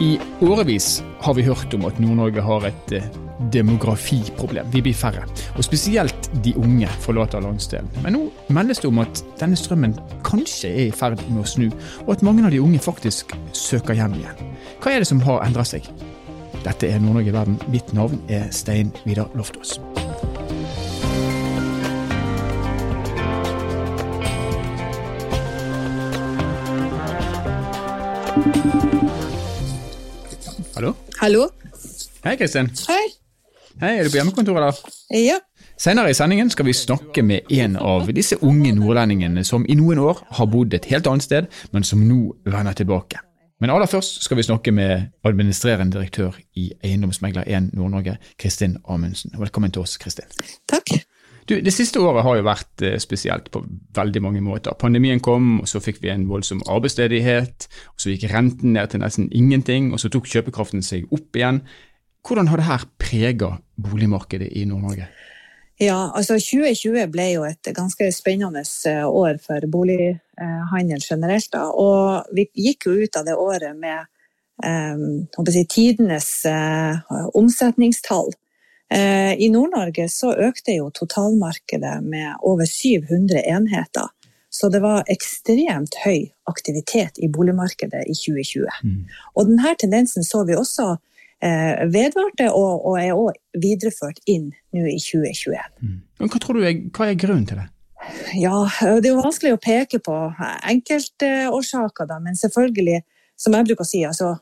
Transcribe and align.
I 0.00 0.18
årevis 0.40 1.02
har 1.20 1.34
vi 1.34 1.42
hørt 1.42 1.74
om 1.74 1.86
at 1.88 1.96
Nord-Norge 1.96 2.42
har 2.44 2.66
et 2.68 2.92
eh, 2.92 3.06
demografiproblem. 3.52 4.68
Vi 4.74 4.82
blir 4.84 4.96
færre. 4.96 5.24
Og 5.56 5.64
spesielt 5.64 6.28
de 6.44 6.52
unge 6.60 6.90
forlater 7.00 7.40
landsdelen. 7.40 7.88
Men 8.04 8.12
nå 8.12 8.26
meldes 8.52 8.82
det 8.84 8.90
om 8.90 9.00
at 9.00 9.24
denne 9.40 9.56
strømmen 9.56 9.96
kanskje 10.26 10.68
er 10.68 10.84
i 10.90 10.92
ferd 10.92 11.24
med 11.30 11.46
å 11.46 11.48
snu, 11.48 11.70
og 12.04 12.12
at 12.12 12.28
mange 12.28 12.44
av 12.44 12.52
de 12.52 12.60
unge 12.60 12.82
faktisk 12.84 13.32
søker 13.56 13.96
hjem 13.96 14.20
igjen. 14.20 14.56
Hva 14.84 14.92
er 14.92 15.00
det 15.00 15.08
som 15.08 15.24
har 15.24 15.46
endra 15.48 15.64
seg? 15.64 15.88
Dette 16.60 16.92
er 16.92 17.00
Nord-Norge 17.00 17.32
i 17.32 17.38
verden. 17.40 17.62
Mitt 17.72 17.96
navn 17.96 18.20
er 18.28 18.50
Stein 18.52 18.92
Vidar 19.08 19.32
Loftaas. 19.32 19.78
Hallo? 31.26 31.48
Hei, 32.22 32.36
Kristin. 32.36 32.68
Hei. 32.86 33.06
Hei, 33.80 33.96
Er 33.98 34.04
du 34.04 34.10
på 34.12 34.20
hjemmekontoret, 34.20 34.62
da? 34.62 34.92
Ja. 35.18 35.40
Senere 35.74 36.12
i 36.12 36.14
sendingen 36.14 36.52
skal 36.54 36.68
vi 36.68 36.74
snakke 36.78 37.24
med 37.26 37.50
en 37.50 37.74
av 37.82 38.12
disse 38.14 38.38
unge 38.46 38.70
nordlendingene 38.76 39.42
som 39.44 39.64
i 39.66 39.74
noen 39.74 39.98
år 39.98 40.20
har 40.38 40.46
bodd 40.52 40.76
et 40.78 40.86
helt 40.92 41.10
annet 41.10 41.26
sted, 41.26 41.48
men 41.74 41.82
som 41.82 42.04
nå 42.06 42.20
vender 42.46 42.78
tilbake. 42.78 43.18
Men 43.58 43.74
aller 43.74 43.90
først 43.90 44.22
skal 44.22 44.38
vi 44.38 44.46
snakke 44.46 44.70
med 44.70 45.10
administrerende 45.26 45.98
direktør 45.98 46.38
i 46.54 46.68
Eiendomsmegler 46.84 47.42
1 47.42 47.72
Nord-Norge, 47.74 48.20
Kristin 48.38 48.78
Amundsen. 48.86 49.34
Velkommen 49.34 49.74
til 49.74 49.82
oss, 49.82 49.98
Kristin. 49.98 50.30
Takk. 50.70 50.94
Du, 51.48 51.60
Det 51.60 51.72
siste 51.72 52.00
året 52.02 52.24
har 52.26 52.38
jo 52.38 52.46
vært 52.46 52.82
eh, 52.82 52.98
spesielt 52.98 53.50
på 53.54 53.62
veldig 53.94 54.22
mange 54.22 54.42
måter. 54.42 54.74
Pandemien 54.78 55.20
kom, 55.22 55.60
og 55.62 55.68
så 55.70 55.80
fikk 55.82 56.00
vi 56.02 56.10
en 56.10 56.26
voldsom 56.30 56.64
arbeidsledighet. 56.66 57.68
og 57.94 58.02
Så 58.02 58.10
gikk 58.10 58.26
renten 58.32 58.74
ned 58.74 58.90
til 58.90 59.02
nesten 59.04 59.28
ingenting, 59.30 59.92
og 59.92 60.02
så 60.02 60.10
tok 60.10 60.26
kjøpekraften 60.26 60.82
seg 60.82 61.06
opp 61.14 61.38
igjen. 61.38 61.62
Hvordan 62.26 62.50
har 62.50 62.58
det 62.58 62.66
her 62.66 62.88
prega 62.98 63.52
boligmarkedet 63.78 64.50
i 64.58 64.64
Nord-Norge? 64.66 65.06
Ja, 65.76 66.08
altså 66.16 66.38
2020 66.40 67.10
ble 67.12 67.26
jo 67.34 67.44
et 67.44 67.68
ganske 67.76 68.08
spennende 68.16 68.62
eh, 68.88 69.04
år 69.04 69.36
for 69.44 69.66
bolighandel 69.70 71.02
generelt. 71.04 71.50
Da. 71.52 71.66
Og 71.68 72.32
vi 72.34 72.48
gikk 72.56 72.88
jo 72.88 72.96
ut 73.04 73.18
av 73.20 73.28
det 73.28 73.36
året 73.36 73.76
med 73.76 74.08
eh, 74.64 75.66
tidenes 75.68 76.30
eh, 76.48 77.14
omsetningstall. 77.36 78.32
Eh, 78.94 79.34
I 79.42 79.48
Nord-Norge 79.50 80.06
så 80.08 80.30
økte 80.46 80.76
jo 80.76 80.90
totalmarkedet 80.94 81.98
med 82.06 82.36
over 82.46 82.66
700 82.66 83.42
enheter. 83.42 84.12
Så 84.50 84.70
det 84.72 84.80
var 84.80 85.04
ekstremt 85.10 85.98
høy 86.04 86.30
aktivitet 86.48 87.18
i 87.18 87.28
boligmarkedet 87.28 88.06
i 88.06 88.14
2020. 88.14 88.68
Mm. 88.86 89.02
Og 89.34 89.50
denne 89.50 89.74
tendensen 89.80 90.24
så 90.24 90.44
vi 90.46 90.56
også 90.56 90.92
eh, 91.42 91.82
vedvarte 91.92 92.48
og, 92.52 92.86
og 92.86 93.00
er 93.02 93.12
også 93.12 93.60
videreført 93.66 94.22
inn 94.30 94.52
nå 94.72 94.86
i 94.86 95.00
2021. 95.02 95.58
Mm. 95.82 95.98
Hva 96.22 96.40
tror 96.40 96.56
du 96.56 96.64
er, 96.64 96.78
hva 96.94 97.10
er 97.10 97.18
grunnen 97.20 97.48
til 97.50 97.60
det? 97.60 97.68
Ja, 98.38 98.54
Det 99.02 99.08
er 99.08 99.16
jo 99.16 99.24
vanskelig 99.24 99.56
å 99.56 99.60
peke 99.60 99.98
på 99.98 100.14
enkeltårsaker, 100.70 102.06
da, 102.06 102.20
men 102.22 102.36
selvfølgelig, 102.38 103.00
som 103.34 103.56
jeg 103.56 103.66
bruker 103.66 103.82
å 103.82 103.88
si, 103.88 104.04
altså 104.06 104.36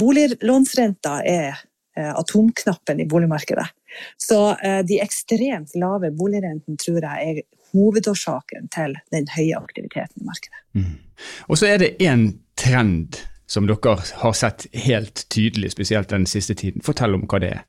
boliglånsrenta 0.00 1.18
er 1.28 1.58
Eh, 1.60 1.69
atomknappen 1.98 3.00
i 3.02 3.06
boligmarkedet. 3.08 3.66
Så 4.16 4.50
eh, 4.50 4.78
de 4.78 5.00
ekstremt 5.00 5.74
lave 5.74 6.10
boligrentene 6.10 6.78
tror 6.80 7.02
jeg 7.02 7.30
er 7.30 7.42
hovedårsaken 7.72 8.70
til 8.74 8.96
den 9.14 9.28
høye 9.30 9.58
aktiviteten 9.58 10.22
i 10.22 10.26
markedet. 10.26 10.62
Mm. 10.74 10.94
Og 11.48 11.58
så 11.58 11.70
er 11.70 11.82
det 11.82 11.96
én 12.02 12.30
trend 12.58 13.20
som 13.50 13.66
dere 13.66 13.96
har 14.22 14.34
sett 14.38 14.68
helt 14.86 15.24
tydelig, 15.28 15.72
spesielt 15.74 16.10
den 16.10 16.26
siste 16.30 16.54
tiden. 16.54 16.82
Fortell 16.86 17.16
om 17.16 17.26
hva 17.30 17.40
det 17.42 17.54
er. 17.56 17.64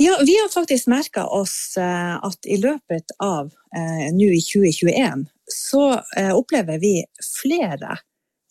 Ja, 0.00 0.16
Vi 0.24 0.32
har 0.38 0.48
faktisk 0.48 0.88
merka 0.88 1.26
oss 1.28 1.76
eh, 1.76 2.14
at 2.16 2.48
i 2.48 2.56
løpet 2.60 3.12
av 3.20 3.50
eh, 3.76 4.08
nå 4.16 4.30
i 4.32 4.40
2021 4.40 5.26
så 5.52 5.84
eh, 6.16 6.32
opplever 6.32 6.80
vi 6.80 6.94
flere 7.20 7.98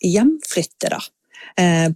hjemflyttere 0.06 1.02
Eh, 1.02 1.21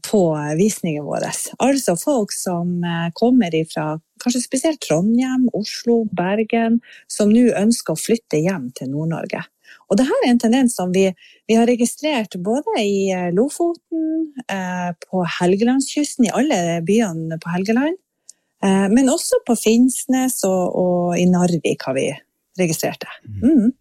på 0.04 0.22
visningen 0.60 1.06
vår. 1.06 1.28
Altså 1.64 1.96
folk 2.00 2.34
som 2.36 2.84
eh, 2.84 3.10
kommer 3.14 3.56
fra 3.72 3.96
kanskje 4.24 4.44
spesielt 4.44 4.82
Trondheim, 4.84 5.50
Oslo, 5.54 6.04
Bergen, 6.12 6.80
som 7.12 7.34
nå 7.34 7.50
ønsker 7.56 7.94
å 7.96 8.00
flytte 8.00 8.42
hjem 8.42 8.72
til 8.78 8.92
Nord-Norge. 8.94 9.44
Og 9.90 10.00
dette 10.00 10.18
er 10.24 10.32
en 10.32 10.42
tendens 10.42 10.76
som 10.78 10.94
vi, 10.94 11.06
vi, 11.46 11.58
har 11.58 11.68
registrert 11.70 12.38
både 12.42 12.80
i 12.82 13.12
eh, 13.14 13.32
Lofoten, 13.36 14.12
på 15.06 15.22
Helgelandskysten, 15.40 16.28
i 16.28 16.34
alle 16.36 16.82
byene 16.86 17.38
på 17.42 17.52
Helgeland, 17.54 17.96
men 18.66 19.10
også 19.12 19.40
på 19.46 19.54
Finnsnes 19.60 20.40
og, 20.48 20.76
og 20.80 21.18
i 21.20 21.26
Narvik 21.30 21.86
har 21.86 21.96
vi 21.96 22.06
registrert 22.60 23.04
det. 23.04 23.14
Mm. 23.44 23.72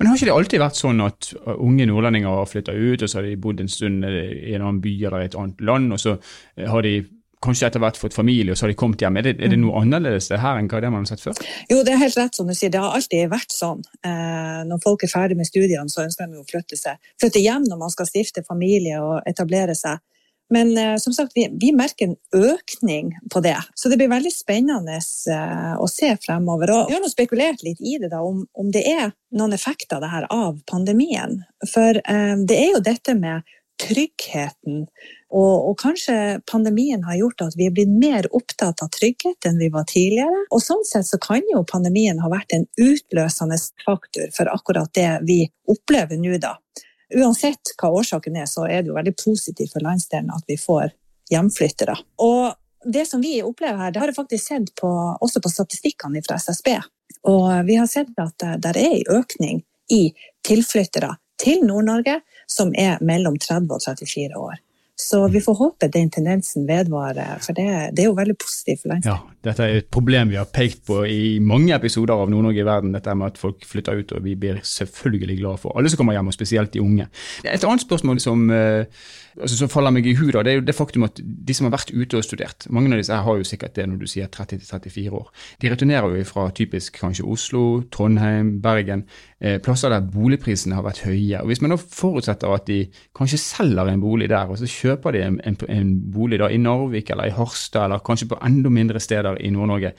Mm. 0.00 0.06
Men 0.06 0.10
har 0.10 0.18
ikke 0.18 0.30
det 0.30 0.36
alltid 0.36 0.64
vært 0.64 0.80
sånn 0.80 1.04
at 1.04 1.30
uh, 1.36 1.54
unge 1.60 1.86
nordlendinger 1.90 2.40
har 2.40 2.48
flytta 2.48 2.72
ut, 2.72 3.02
og 3.02 3.08
så 3.08 3.20
har 3.20 3.28
de 3.28 3.36
bodd 3.36 3.60
en 3.60 3.68
stund 3.68 4.04
i 4.08 4.54
en 4.54 4.64
annen 4.64 4.80
by 4.80 4.94
eller 5.04 5.26
et 5.26 5.36
annet 5.36 5.60
land, 5.60 5.92
og 5.92 6.00
så 6.00 6.16
uh, 6.16 6.68
har 6.72 6.86
de 6.86 6.94
kanskje 7.40 7.70
etter 7.70 7.80
hvert 7.80 7.96
fått 7.96 8.16
familie, 8.16 8.52
og 8.52 8.58
så 8.58 8.66
har 8.66 8.72
de 8.74 8.78
kommet 8.80 9.00
hjem. 9.00 9.16
Er 9.16 9.24
det, 9.24 9.34
er 9.40 9.52
det 9.52 9.58
noe 9.60 9.80
annerledes 9.80 10.28
det 10.28 10.40
her 10.42 10.60
enn 10.60 10.68
hva 10.68 10.82
det 10.84 10.90
man 10.92 11.06
har 11.06 11.10
sett 11.10 11.22
før? 11.24 11.38
Jo, 11.70 11.80
det 11.86 11.94
er 11.94 12.02
helt 12.02 12.18
rett 12.20 12.36
som 12.36 12.50
du 12.50 12.52
sier. 12.56 12.72
Det 12.72 12.82
har 12.82 12.96
alltid 12.96 13.30
vært 13.32 13.54
sånn. 13.54 13.80
Eh, 14.04 14.60
når 14.68 14.82
folk 14.84 15.06
er 15.06 15.12
ferdig 15.12 15.38
med 15.38 15.48
studiene, 15.48 15.88
så 15.88 16.04
ønsker 16.04 16.28
de 16.28 16.42
å 16.42 16.44
flytte, 16.48 16.76
seg, 16.76 17.00
flytte 17.20 17.40
hjem 17.40 17.64
når 17.68 17.80
man 17.80 17.94
skal 17.94 18.08
stifte 18.10 18.44
familie 18.44 19.00
og 19.00 19.24
etablere 19.30 19.76
seg. 19.78 20.02
Men 20.50 20.72
uh, 20.78 20.96
som 20.98 21.14
sagt, 21.14 21.32
vi, 21.34 21.46
vi, 21.60 21.70
merker 21.76 22.10
en 22.10 22.16
økning 22.34 23.12
på 23.32 23.42
det. 23.44 23.56
Så 23.74 23.88
det 23.88 24.00
blir 24.00 24.10
veldig 24.10 24.32
spennende 24.34 24.98
uh, 24.98 25.76
å 25.78 25.86
se 25.90 26.10
fremover. 26.24 26.74
Og 26.74 26.90
vi 26.90 26.98
har 26.98 27.04
nå 27.04 27.10
spekulert 27.12 27.62
litt 27.66 27.80
i 27.80 27.96
det, 28.02 28.10
da, 28.10 28.22
om, 28.26 28.42
om, 28.58 28.72
det 28.74 28.82
er 28.90 29.14
noen 29.36 29.54
effekter 29.54 30.02
det 30.02 30.10
her 30.10 30.26
av 30.34 30.58
pandemien. 30.70 31.40
For 31.70 32.02
uh, 32.02 32.36
det 32.42 32.58
er 32.58 32.74
jo 32.74 32.84
dette 32.84 33.16
med 33.18 33.46
tryggheten. 33.80 34.82
Og, 35.30 35.54
og, 35.70 35.74
kanskje 35.80 36.40
pandemien 36.50 37.04
har 37.06 37.16
gjort 37.16 37.46
at 37.46 37.56
vi 37.56 37.68
er 37.68 37.74
blitt 37.74 37.92
mer 38.02 38.26
opptatt 38.36 38.82
av 38.84 38.90
trygghet 38.92 39.46
enn 39.46 39.60
vi 39.62 39.70
var 39.72 39.86
tidligere. 39.88 40.44
Og 40.50 40.60
sånn 40.64 40.82
sett 40.88 41.08
så 41.08 41.20
kan 41.22 41.46
jo 41.52 41.62
pandemien 41.70 42.20
ha 42.20 42.28
vært 42.32 42.52
en 42.56 42.66
utløsende 42.74 43.56
faktor 43.86 44.34
for 44.36 44.50
akkurat 44.52 44.92
det 44.98 45.12
vi 45.30 45.44
opplever 45.70 46.20
nå, 46.20 46.36
da 46.42 46.58
uansett 47.16 47.72
hva 47.80 47.90
årsaken 48.00 48.38
er, 48.38 48.48
så 48.50 48.66
er 48.68 48.82
det 48.82 48.92
jo 48.92 48.96
veldig 48.98 49.16
positivt 49.18 49.74
for 49.74 49.84
landsdelen 49.84 50.32
at 50.34 50.44
vi 50.48 50.56
får 50.60 50.92
hjemflyttere. 51.30 51.96
Og 52.22 52.54
det 52.84 53.06
som 53.08 53.22
vi 53.22 53.40
opplever 53.44 53.78
her, 53.78 53.92
det 53.92 54.00
har 54.02 54.10
jeg 54.10 54.16
faktisk 54.16 54.46
sett 54.52 54.72
på, 54.80 54.90
også 55.20 55.42
på 55.42 55.52
statistikkene 55.52 56.22
fra 56.26 56.38
SSB. 56.40 56.72
Og 57.28 57.48
vi 57.68 57.76
har 57.76 57.88
sett 57.90 58.14
at 58.20 58.46
det 58.62 58.72
er 58.72 58.80
en 58.80 59.18
økning 59.20 59.62
i 59.92 60.02
tilflyttere 60.46 61.12
til 61.40 61.64
Nord-Norge 61.66 62.20
som 62.50 62.72
er 62.78 63.00
mellom 63.04 63.36
30 63.40 63.74
og 63.76 63.84
34 63.84 64.40
år. 64.40 64.58
Så 65.00 65.20
vi 65.32 65.40
får 65.40 65.56
håpe 65.56 65.88
den 65.92 66.10
tendensen 66.12 66.66
vedvarer, 66.68 67.38
for 67.44 67.56
det, 67.56 67.66
det 67.96 68.04
er 68.04 68.10
jo 68.10 68.16
veldig 68.18 68.36
positivt 68.40 68.82
for 68.82 68.92
landsdelen. 68.92 69.22
Ja, 69.22 69.38
dette 69.46 69.64
er 69.64 69.80
et 69.80 69.88
problem 69.92 70.32
vi 70.32 70.36
har 70.36 70.50
pekt 70.52 70.82
på 70.88 71.00
i 71.08 71.38
mange 71.40 71.72
episoder 71.72 72.12
av 72.20 72.28
Nord-Norge 72.32 72.60
i 72.60 72.66
verden, 72.68 72.92
dette 72.92 73.14
med 73.16 73.32
at 73.32 73.40
folk 73.40 73.64
flytter 73.66 74.02
ut, 74.02 74.12
og 74.16 74.26
vi 74.26 74.36
blir 74.36 74.60
selvfølgelig 74.66 75.38
glad 75.40 75.62
for 75.62 75.78
alle 75.78 75.92
som 75.92 76.02
kommer 76.02 76.18
hjem, 76.18 76.28
og 76.28 76.36
spesielt 76.36 76.74
de 76.74 76.84
unge. 76.84 77.08
Et 77.44 77.64
annet 77.64 77.86
spørsmål 77.86 78.20
som, 78.20 78.44
eh, 78.52 78.84
altså, 79.40 79.56
som 79.56 79.72
faller 79.72 79.94
meg 79.96 80.06
i 80.10 80.14
hu, 80.18 80.26
det 80.30 80.44
er 80.46 80.60
jo 80.60 80.66
det 80.68 80.76
faktum 80.76 81.08
at 81.08 81.20
de 81.24 81.56
som 81.56 81.70
har 81.70 81.78
vært 81.78 81.94
ute 81.96 82.20
og 82.20 82.26
studert, 82.26 82.68
mange 82.68 82.92
av 82.92 83.00
disse 83.00 83.22
har 83.24 83.40
jo 83.40 83.48
sikkert 83.48 83.78
det 83.80 83.88
når 83.88 84.04
du 84.04 84.06
sier 84.10 84.28
30-34 84.28 85.16
år. 85.16 85.32
De 85.62 85.72
returnerer 85.72 86.20
jo 86.20 86.28
fra 86.28 86.50
typisk 86.52 87.00
kanskje 87.00 87.24
Oslo, 87.24 87.64
Trondheim, 87.90 88.58
Bergen, 88.60 89.06
plasser 89.64 89.88
der 89.88 90.04
boligprisene 90.04 90.76
har 90.76 90.84
vært 90.84 91.02
høye. 91.06 91.40
Og 91.40 91.48
Hvis 91.48 91.62
man 91.64 91.72
da 91.72 91.78
forutsetter 91.80 92.52
at 92.52 92.66
de 92.68 92.82
kanskje 93.16 93.40
selger 93.40 93.88
en 93.88 94.02
bolig 94.02 94.28
der, 94.28 94.50
og 94.52 94.60
så 94.60 94.68
kjøper 94.68 95.16
de 95.16 95.22
en, 95.24 95.40
en, 95.48 95.56
en 95.72 95.94
bolig 96.12 96.42
da 96.42 96.50
i 96.52 96.60
Narvik 96.60 97.10
eller 97.10 97.30
i 97.30 97.34
Harstad, 97.34 97.86
eller 97.86 98.04
kanskje 98.04 98.28
på 98.28 98.40
enda 98.44 98.68
mindre 98.68 99.00
steder 99.00 99.40
i 99.40 99.52
Nord-Norge. 99.54 99.94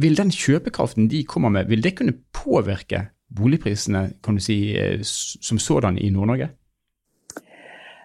Vil 0.00 0.16
den 0.16 0.32
kjøpekraften 0.32 1.10
de 1.12 1.24
kommer 1.28 1.52
med, 1.52 1.68
vil 1.68 1.84
det 1.84 1.96
kunne 1.98 2.16
påvirke 2.32 3.10
boligprisene 3.36 4.06
kan 4.24 4.34
du 4.34 4.42
si, 4.42 4.76
eh, 4.76 4.98
som 5.02 5.58
sådan 5.58 5.98
i 5.98 6.10
Nord-Norge? 6.10 6.50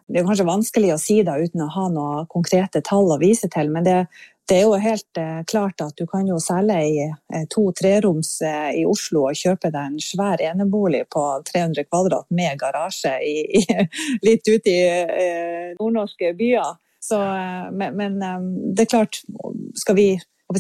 Det 0.06 0.22
er 0.22 0.28
kanskje 0.28 0.46
vanskelig 0.46 0.92
å 0.94 1.02
si 1.02 1.22
det 1.26 1.34
uten 1.48 1.64
å 1.66 1.72
ha 1.74 1.88
noen 1.90 2.28
konkrete 2.30 2.84
tall 2.86 3.10
å 3.10 3.18
vise 3.22 3.50
til, 3.50 3.72
men 3.74 3.88
det, 3.88 4.04
det 4.50 4.58
er 4.60 4.66
jo 4.68 4.78
helt 4.78 5.18
eh, 5.18 5.42
klart 5.50 5.82
at 5.82 5.96
du 5.98 6.06
kan 6.10 6.28
jo 6.30 6.38
selge 6.42 6.78
i 6.86 7.00
eh, 7.08 7.46
to-treroms 7.50 8.30
eh, 8.46 8.72
i 8.82 8.84
Oslo 8.86 9.26
og 9.30 9.40
kjøpe 9.40 9.72
deg 9.74 9.96
en 9.96 10.02
svær 10.02 10.42
enebolig 10.44 11.06
på 11.14 11.24
300 11.50 11.88
kvadrat 11.90 12.30
med 12.30 12.60
garasje 12.62 13.16
i, 13.26 13.36
i, 13.62 13.64
litt 14.28 14.46
ute 14.46 14.76
i 14.76 14.84
nordnorske 15.80 16.34
byer. 16.38 16.78
Så, 17.06 17.18
men, 17.78 17.98
men, 18.00 18.16
det 18.74 18.88
er 18.88 18.94
klart, 18.96 19.20
skal 19.78 19.98
vi 19.98 20.08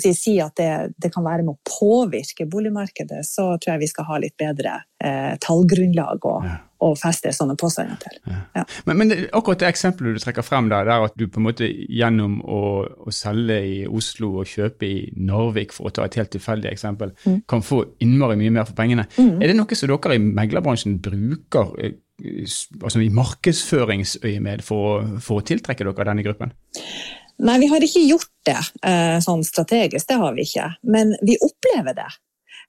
si, 0.02 0.14
si 0.18 0.36
at 0.42 0.56
det, 0.58 0.70
det, 0.98 1.12
kan 1.14 1.26
være 1.26 1.46
med 1.46 1.56
å 1.56 1.70
påvirke 1.70 2.48
boligmarkedet, 2.50 3.22
så 3.28 3.54
tror 3.62 3.76
jeg 3.76 3.86
vi 3.86 3.92
skal 3.92 4.08
ha 4.10 4.18
litt 4.22 4.36
bedre 4.40 4.80
eh, 5.04 5.36
tallgrunnlag 5.42 6.26
å 6.26 6.36
ja. 6.46 6.56
feste 7.00 7.34
sånne 7.36 7.58
påstander 7.60 8.00
til. 8.02 8.18
Ja. 8.32 8.40
Ja. 8.58 8.64
Men, 8.90 9.02
men, 9.02 9.14
akkurat 9.30 9.62
det 9.62 9.70
eksempelet 9.70 10.18
du 10.18 10.24
trekker 10.24 10.46
frem 10.46 10.72
der, 10.74 10.88
der 10.90 11.06
at 11.08 11.18
du 11.20 11.28
på 11.30 11.42
en 11.42 11.48
måte 11.48 11.70
gjennom 11.70 12.40
å, 12.42 12.62
å, 13.06 13.14
selge 13.14 13.60
i 13.62 13.76
Oslo 13.86 14.32
og 14.42 14.50
kjøpe 14.50 14.90
i 14.90 14.98
Narvik, 15.22 15.76
for 15.76 15.92
å 15.92 15.96
ta 15.96 16.08
et 16.10 16.18
helt 16.20 16.34
tilfeldig 16.34 16.72
eksempel, 16.72 17.14
mm. 17.26 17.44
kan 17.52 17.66
få 17.66 17.84
innmari 18.04 18.40
mye 18.42 18.56
mer 18.58 18.70
for 18.70 18.78
pengene. 18.78 19.06
Mm. 19.20 19.38
Er 19.38 19.52
det 19.52 19.60
noe 19.60 19.78
som 19.78 19.94
dere 19.94 20.18
i 20.18 20.26
meglerbransjen 20.26 20.98
bruker 21.06 21.76
eh, 21.78 22.00
altså 22.82 23.04
i 23.04 23.12
markedsføringsøyemed 23.14 24.64
for, 24.66 25.06
for 25.22 25.42
å 25.42 25.46
tiltrekke 25.46 25.86
dere 25.86 26.10
denne 26.10 26.26
gruppen? 26.26 26.56
Nei, 27.46 27.58
vi 27.60 27.68
har 27.68 27.84
ikke 27.84 28.06
gjort 28.08 28.32
det 28.46 28.90
eh, 28.90 29.18
sånn 29.24 29.44
strategisk, 29.46 30.08
det 30.08 30.20
har 30.22 30.36
vi 30.36 30.46
ikke. 30.46 30.70
Men 30.84 31.16
vi 31.26 31.38
opplever 31.44 31.98
det. 31.98 32.08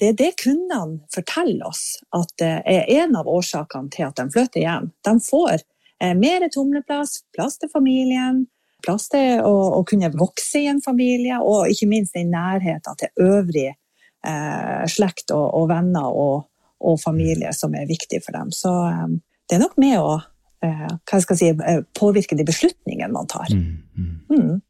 Det 0.00 0.10
er 0.10 0.18
det 0.18 0.32
kundene 0.42 1.00
forteller 1.14 1.70
oss 1.70 1.96
at 2.16 2.34
det 2.40 2.52
er 2.68 2.90
en 2.98 3.16
av 3.16 3.28
årsakene 3.30 3.88
til 3.94 4.08
at 4.08 4.18
de 4.18 4.26
flytter 4.34 4.62
hjem. 4.64 4.90
De 5.06 5.14
får 5.24 5.56
eh, 5.56 6.12
mer 6.18 6.46
tumleplass, 6.52 7.22
plass 7.36 7.58
til 7.62 7.72
familien, 7.72 8.44
plass 8.84 9.08
til 9.12 9.40
å, 9.40 9.54
å, 9.78 9.80
kunne 9.88 10.12
vokse 10.14 10.60
i 10.60 10.68
en 10.70 10.82
familie, 10.84 11.40
og 11.40 11.72
ikke 11.72 11.88
minst 11.90 12.16
den 12.16 12.34
nærheten 12.34 13.00
til 13.00 13.24
øvrig 13.24 13.70
eh, 13.72 14.84
slekt 14.92 15.32
og, 15.34 15.48
og 15.56 15.70
venner 15.72 16.12
og, 16.12 16.48
og, 16.84 17.00
familie 17.00 17.54
som 17.56 17.74
er 17.74 17.88
viktig 17.88 18.20
for 18.26 18.36
dem. 18.36 18.52
Så 18.52 18.74
eh, 18.90 19.06
det 19.48 19.56
er 19.56 19.64
nok 19.64 19.78
med 19.80 20.00
å 20.02 20.16
Eh, 20.64 21.34
si, 21.34 21.48
eh, 21.48 21.82
påvirke 21.98 22.36
de 22.36 22.44
beslutningene 22.44 23.12
man 23.12 23.26
tar. 23.26 23.46
Mm, 23.50 23.82
mm. 23.98 24.20
Mm. 24.30 24.60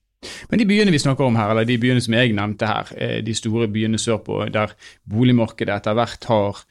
Men 0.50 0.60
de 0.60 0.66
byene 0.68 0.92
vi 0.94 1.00
snakker 1.02 1.26
om 1.26 1.36
her, 1.38 1.52
eller 1.52 1.68
de 1.68 1.78
byene 1.80 2.02
som 2.02 2.16
jeg 2.16 2.34
nevnte 2.36 2.68
her, 2.68 2.92
eh, 2.96 3.18
de 3.24 3.34
store 3.36 3.68
byene 3.72 4.00
sørpå, 4.00 4.46
der 4.52 4.74
boligmarkedet 5.08 5.76
etter 5.76 5.98
hvert 5.98 6.30
har 6.32 6.66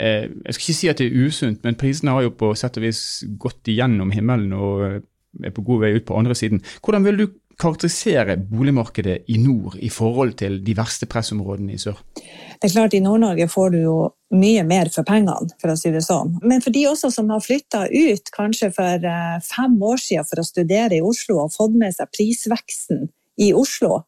Jeg 0.00 0.54
skal 0.54 0.62
ikke 0.62 0.74
si 0.78 0.88
at 0.88 1.00
det 1.02 1.06
er 1.10 1.26
usunt, 1.26 1.64
men 1.64 1.74
prisene 1.74 2.12
har 2.14 2.22
jo 2.22 2.30
på 2.30 2.52
sett 2.56 2.76
og 2.78 2.84
vis 2.86 3.24
gått 3.42 3.66
igjennom 3.68 4.12
himmelen 4.14 4.52
og 4.54 5.02
er 5.44 5.50
på 5.50 5.64
god 5.66 5.80
vei 5.82 5.90
ut 5.98 6.06
på 6.06 6.16
andre 6.16 6.34
siden. 6.38 6.62
Hvordan 6.80 7.04
vil 7.04 7.18
du 7.18 7.24
karakterisere 7.60 8.36
boligmarkedet 8.50 9.28
i 9.30 9.38
nord 9.42 9.76
i 9.80 9.90
forhold 9.92 10.36
til 10.40 10.58
de 10.64 10.74
verste 10.76 11.08
pressområdene 11.10 11.76
i 11.76 11.80
sør? 11.80 12.00
Det 12.16 12.68
er 12.68 12.74
klart 12.74 12.96
I 12.96 13.02
Nord-Norge 13.04 13.46
får 13.48 13.70
du 13.74 13.78
jo 13.82 13.96
mye 14.36 14.64
mer 14.68 14.90
for 14.94 15.06
pengene, 15.08 15.50
for 15.60 15.72
å 15.72 15.78
si 15.78 15.92
det 15.94 16.02
sånn. 16.06 16.36
Men 16.44 16.62
for 16.64 16.74
de 16.74 16.86
også 16.90 17.10
som 17.14 17.30
har 17.32 17.42
flytta 17.44 17.86
ut 17.88 18.32
kanskje 18.34 18.70
for 18.76 19.06
eh, 19.12 19.38
fem 19.46 19.76
år 19.90 20.02
siden 20.02 20.28
for 20.28 20.42
å 20.42 20.46
studere 20.46 20.98
i 20.98 21.04
Oslo 21.04 21.40
og 21.44 21.54
fått 21.54 21.78
med 21.80 21.96
seg 21.96 22.12
prisveksten 22.14 23.08
i 23.40 23.52
Oslo, 23.56 24.02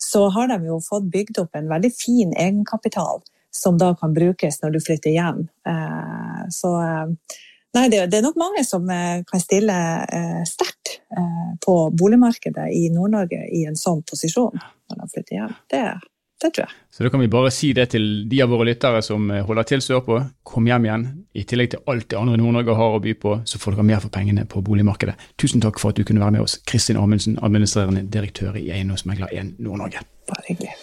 så 0.00 0.28
har 0.34 0.48
de 0.52 0.70
jo 0.70 0.78
fått 0.82 1.10
bygd 1.12 1.42
opp 1.42 1.58
en 1.58 1.68
veldig 1.70 1.90
fin 1.94 2.32
egenkapital 2.32 3.20
som 3.54 3.78
da 3.80 3.92
kan 3.98 4.14
brukes 4.14 4.60
når 4.62 4.76
du 4.76 4.80
flytter 4.84 5.14
hjem. 5.14 5.44
Eh, 5.68 6.42
så 6.54 6.72
eh, 6.80 7.38
nei, 7.76 7.88
det 7.92 8.06
er 8.06 8.24
nok 8.24 8.38
mange 8.40 8.62
som 8.66 8.86
kan 8.88 9.42
stille 9.42 9.74
sterkt 10.48 10.98
på 11.64 11.74
boligmarkedet 11.92 12.70
i 12.72 12.86
Nord-Norge 12.94 13.42
i 13.54 13.64
en 13.68 13.76
sånn 13.76 14.00
posisjon 14.08 14.56
når 14.56 15.02
de 15.02 15.10
flytter 15.12 15.36
hjem. 15.36 15.58
Det 15.72 15.82
det 16.42 16.50
tror 16.54 16.66
jeg. 16.68 16.74
Så 16.90 17.02
da 17.02 17.10
kan 17.10 17.20
vi 17.20 17.28
bare 17.28 17.50
si 17.50 17.72
det 17.74 17.88
til 17.94 18.04
de 18.30 18.42
av 18.44 18.52
våre 18.52 18.68
lyttere 18.68 19.00
som 19.02 19.26
eh, 19.34 19.42
holder 19.46 19.66
til 19.66 19.82
sørpå. 19.82 20.20
Kom 20.46 20.68
hjem 20.70 20.86
igjen. 20.86 21.06
I 21.34 21.42
tillegg 21.50 21.72
til 21.72 21.82
alt 21.90 22.06
det 22.10 22.18
andre 22.18 22.38
Nord-Norge 22.38 22.76
har 22.78 22.98
å 22.98 23.00
by 23.02 23.14
på, 23.18 23.34
så 23.48 23.58
får 23.58 23.74
dere 23.74 23.88
mer 23.90 24.04
for 24.04 24.14
pengene 24.14 24.46
på 24.46 24.62
boligmarkedet. 24.66 25.16
Tusen 25.40 25.64
takk 25.64 25.82
for 25.82 25.90
at 25.90 25.98
du 25.98 26.06
kunne 26.06 26.22
være 26.22 26.38
med 26.38 26.46
oss, 26.46 26.60
Kristin 26.68 27.00
Amundsen, 27.00 27.40
administrerende 27.42 28.06
direktør 28.06 28.58
i 28.60 28.68
Eiendomsmegler 28.70 29.34
1 29.34 29.56
Nord-Norge. 29.58 30.04
Bare 30.30 30.46
hyggelig. 30.46 30.78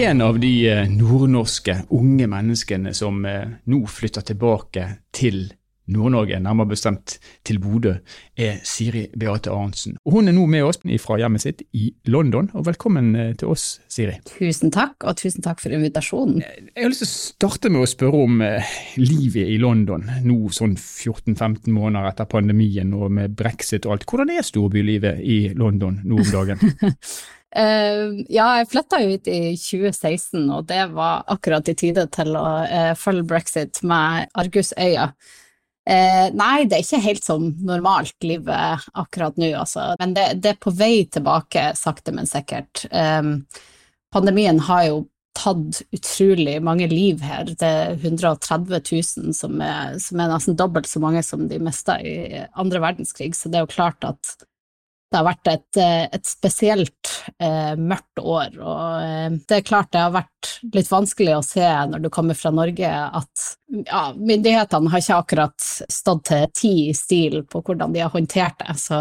En 0.00 0.20
av 0.20 0.38
de 0.40 0.68
eh, 0.68 0.86
nordnorske 0.88 1.74
unge 1.92 2.24
menneskene 2.32 2.94
som 2.96 3.18
eh, 3.28 3.50
nå 3.68 3.80
flytter 3.84 4.24
tilbake 4.30 4.84
til 5.12 5.42
Nord-Norge, 5.92 6.38
nærmere 6.40 6.70
bestemt 6.70 7.18
til 7.44 7.58
Bodø, 7.60 7.92
er 8.32 8.62
Siri 8.64 9.02
Beate 9.12 9.52
Arntzen. 9.52 9.98
Hun 10.08 10.30
er 10.30 10.32
nå 10.32 10.46
med 10.48 10.64
oss 10.64 10.78
fra 11.02 11.18
hjemmet 11.20 11.44
sitt 11.44 11.60
i 11.76 11.90
London, 12.08 12.48
og 12.56 12.64
velkommen 12.70 13.10
eh, 13.12 13.34
til 13.36 13.52
oss, 13.52 13.66
Siri. 13.92 14.14
Tusen 14.30 14.72
takk, 14.72 14.94
og 15.04 15.18
tusen 15.20 15.44
takk 15.44 15.60
for 15.60 15.76
invitasjonen. 15.76 16.38
Jeg 16.46 16.80
har 16.80 16.88
lyst 16.94 17.04
til 17.04 17.10
å 17.10 17.16
starte 17.18 17.72
med 17.74 17.84
å 17.84 17.90
spørre 17.90 18.22
om 18.24 18.40
livet 19.02 19.52
i 19.52 19.58
London, 19.60 20.06
nå 20.24 20.38
sånn 20.48 20.78
14-15 20.78 21.68
måneder 21.76 22.08
etter 22.14 22.30
pandemien 22.30 22.96
og 22.96 23.12
med 23.18 23.36
brexit 23.36 23.84
og 23.84 23.98
alt. 23.98 24.08
Hvordan 24.08 24.32
er 24.32 24.48
storbylivet 24.48 25.20
i 25.20 25.42
London 25.60 26.00
nå 26.06 26.22
om 26.24 26.32
dagen? 26.32 26.64
Uh, 27.50 28.20
ja, 28.30 28.46
jeg 28.60 28.70
flytta 28.70 29.00
ut 29.02 29.28
i 29.30 29.40
2016, 29.58 30.44
og 30.54 30.68
det 30.70 30.84
var 30.94 31.24
akkurat 31.34 31.66
i 31.70 31.74
tide 31.74 32.06
til 32.14 32.36
å 32.38 32.46
uh, 32.62 32.92
følge 32.98 33.26
brexit 33.32 33.82
med 33.82 34.30
argusøyne. 34.38 35.10
Eh, 35.88 36.26
nei, 36.36 36.66
det 36.68 36.76
er 36.76 36.84
ikke 36.84 37.02
helt 37.02 37.24
som 37.24 37.46
normalt 37.66 38.14
livet 38.22 38.84
akkurat 39.00 39.38
nå, 39.40 39.48
altså. 39.58 39.94
Men 39.98 40.12
det, 40.14 40.26
det, 40.44 40.52
er 40.52 40.60
på 40.62 40.72
vei 40.76 41.06
tilbake, 41.10 41.70
sakte, 41.78 42.12
men 42.14 42.28
sikkert. 42.30 42.84
Eh, 42.92 43.30
pandemien 44.14 44.60
har 44.68 44.84
jo 44.90 45.00
tatt 45.40 45.80
utrolig 45.94 46.58
mange 46.62 46.86
liv 46.90 47.22
her. 47.24 47.48
Det 47.58 47.66
er 47.66 47.96
130 47.96 48.76
000, 48.76 49.34
som 49.34 49.62
er, 49.64 49.96
som 50.02 50.20
er 50.20 50.30
nesten 50.34 50.58
dobbelt 50.58 50.90
så 50.90 51.02
mange 51.02 51.24
som 51.26 51.46
de 51.48 51.58
mista 51.62 51.96
i 52.02 52.44
andre 52.60 52.82
verdenskrig, 52.84 53.32
så 53.38 53.50
det 53.50 53.60
er 53.60 53.66
jo 53.66 53.74
klart 53.74 54.06
at 54.06 54.34
det 55.10 55.18
har 55.18 55.26
vært 55.26 55.50
et, 55.50 55.78
eh, 55.82 56.04
et 56.14 56.26
spesielt 56.26 57.12
eh, 57.42 57.74
mørkt 57.78 58.22
år, 58.22 58.54
og 58.62 58.82
eh, 59.02 59.38
det 59.50 59.58
er 59.58 59.66
klart 59.66 59.90
det 59.94 60.04
har 60.04 60.14
vært 60.14 60.52
litt 60.74 60.90
vanskelig 60.90 61.34
å 61.36 61.46
se 61.46 61.66
når 61.90 62.04
du 62.04 62.10
kommer 62.14 62.38
fra 62.38 62.52
Norge 62.54 62.90
at 62.90 63.48
ja, 63.70 64.02
myndighetene 64.16 64.90
har 64.90 65.02
ikke 65.02 65.20
akkurat 65.22 65.70
stått 65.92 66.26
til 66.30 66.50
ti 66.56 66.74
i 66.88 66.96
stil 66.96 67.42
på 67.48 67.62
hvordan 67.62 67.94
de 67.94 68.02
har 68.02 68.12
håndtert 68.12 68.58
det, 68.64 68.76
så 68.80 69.00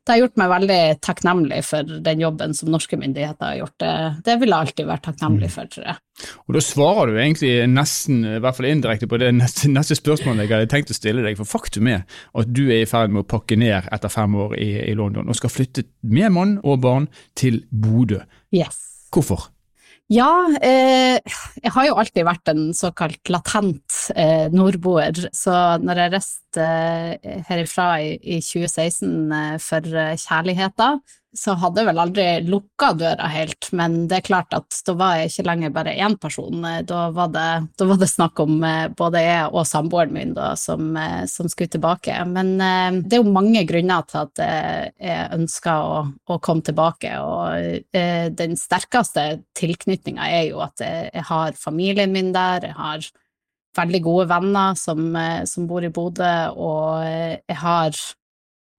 det 0.00 0.14
har 0.14 0.22
gjort 0.24 0.38
meg 0.40 0.48
veldig 0.50 0.78
takknemlig 1.04 1.58
for 1.62 1.90
den 2.02 2.22
jobben 2.22 2.54
som 2.56 2.70
norske 2.72 2.96
myndigheter 2.98 3.52
har 3.52 3.58
gjort. 3.60 3.74
Det, 3.78 3.92
det 4.26 4.36
vil 4.40 4.50
jeg 4.50 4.66
alltid 4.66 4.88
være 4.88 5.04
takknemlig 5.04 5.50
mm. 5.50 5.52
for, 5.54 5.68
tror 5.70 5.86
jeg. 5.86 6.00
Og 6.48 6.56
Da 6.56 6.62
svarer 6.64 7.12
du 7.12 7.18
egentlig 7.20 7.52
nesten, 7.70 8.24
i 8.24 8.40
hvert 8.42 8.58
fall 8.58 8.70
indirekte, 8.72 9.06
på 9.10 9.20
det 9.20 9.30
neste, 9.36 9.70
neste 9.70 9.94
spørsmålet 9.98 10.46
jeg 10.46 10.54
hadde 10.56 10.72
tenkt 10.72 10.90
å 10.90 10.96
stille 10.96 11.22
deg. 11.26 11.38
For 11.38 11.52
faktum 11.52 11.92
er 11.92 12.02
at 12.08 12.50
du 12.50 12.64
er 12.66 12.82
i 12.82 12.90
ferd 12.90 13.14
med 13.14 13.22
å 13.22 13.30
pakke 13.36 13.60
ned 13.60 13.86
etter 13.92 14.12
fem 14.12 14.34
år 14.48 14.56
i, 14.58 14.70
i 14.88 14.96
London, 14.98 15.30
og 15.30 15.38
skal 15.38 15.52
flytte 15.52 15.86
med 16.02 16.34
mann 16.34 16.58
og 16.64 16.82
barn 16.82 17.10
til 17.38 17.62
Bodø. 17.70 18.24
Yes. 18.56 18.82
Hvorfor? 19.14 19.50
Ja, 20.10 20.26
eh, 20.58 21.20
jeg 21.62 21.70
har 21.70 21.84
jo 21.86 21.94
alltid 22.02 22.24
vært 22.26 22.50
en 22.50 22.72
såkalt 22.74 23.30
latent 23.30 23.98
eh, 24.18 24.48
nordboer. 24.50 25.14
Så 25.30 25.54
når 25.78 26.00
jeg 26.02 26.12
reiste 26.16 26.64
eh, 26.66 27.44
herifra 27.46 27.86
i, 28.02 28.16
i 28.18 28.40
2016 28.42 29.30
eh, 29.36 29.54
for 29.62 29.86
eh, 30.02 30.16
kjærligheta, 30.18 30.88
så 31.36 31.54
hadde 31.54 31.82
jeg 31.82 31.86
vel 31.86 32.00
aldri 32.02 32.24
lukka 32.42 32.90
døra 32.98 33.28
helt, 33.30 33.68
men 33.76 34.08
det 34.10 34.18
er 34.18 34.26
klart 34.26 34.54
at 34.56 34.74
da 34.86 34.94
var 34.98 35.18
jeg 35.18 35.30
ikke 35.30 35.44
lenger 35.46 35.72
bare 35.74 35.94
én 36.02 36.16
person. 36.18 36.64
Da 36.88 37.04
var 37.14 37.30
det, 37.30 37.46
da 37.78 37.86
var 37.86 38.00
det 38.00 38.08
snakk 38.10 38.42
om 38.42 38.56
eh, 38.66 38.88
både 38.98 39.22
jeg 39.22 39.46
og 39.52 39.68
samboeren 39.68 40.14
min 40.16 40.34
da, 40.34 40.50
som, 40.58 40.90
eh, 40.98 41.22
som, 41.30 41.46
skulle 41.50 41.70
tilbake. 41.70 42.16
Men 42.26 42.52
eh, 42.58 42.98
det 43.04 43.18
er 43.18 43.22
jo 43.22 43.36
mange 43.36 43.62
grunner 43.68 44.06
til 44.10 44.24
at 44.24 44.42
jeg 44.42 45.30
ønsker 45.36 45.86
å, 45.86 46.02
å 46.34 46.38
komme 46.42 46.66
tilbake, 46.66 47.12
og 47.22 47.90
den 48.36 48.56
sterkeste 48.58 49.24
tilknytninga 49.58 50.26
er 50.26 50.44
jo 50.50 50.60
at 50.64 50.82
jeg 50.82 51.24
har 51.28 51.58
familien 51.58 52.12
min 52.14 52.32
der, 52.34 52.70
jeg 52.70 52.76
har 52.76 53.10
veldig 53.78 54.00
gode 54.02 54.26
venner 54.30 54.78
som, 54.78 55.14
som 55.46 55.68
bor 55.70 55.84
i 55.86 55.92
Bodø, 55.94 56.32
og 56.58 57.04
jeg 57.06 57.58
har 57.60 58.00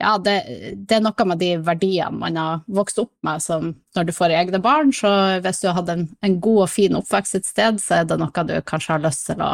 ja, 0.01 0.15
det, 0.21 0.35
det, 0.75 0.97
er 0.97 1.03
noe 1.05 1.27
med 1.29 1.39
de 1.41 1.51
verdiene 1.63 2.17
man 2.17 2.39
har 2.39 2.63
vokst 2.67 2.99
opp 3.03 3.13
med, 3.25 3.43
som 3.43 3.69
når 3.95 4.07
du 4.07 4.13
får 4.15 4.33
egne 4.35 4.61
barn, 4.63 4.91
så 4.95 5.11
hvis 5.43 5.61
du 5.61 5.69
har 5.69 5.77
hatt 5.79 5.91
en, 5.93 6.07
en 6.25 6.39
god 6.43 6.65
og 6.65 6.73
fin 6.73 6.97
oppvekst 6.99 7.39
et 7.39 7.47
sted, 7.47 7.79
så 7.83 8.01
er 8.01 8.09
det 8.09 8.19
noe 8.21 8.47
du 8.49 8.55
kanskje 8.65 8.95
har 8.95 9.05
lyst 9.05 9.29
til 9.29 9.45
å, 9.45 9.53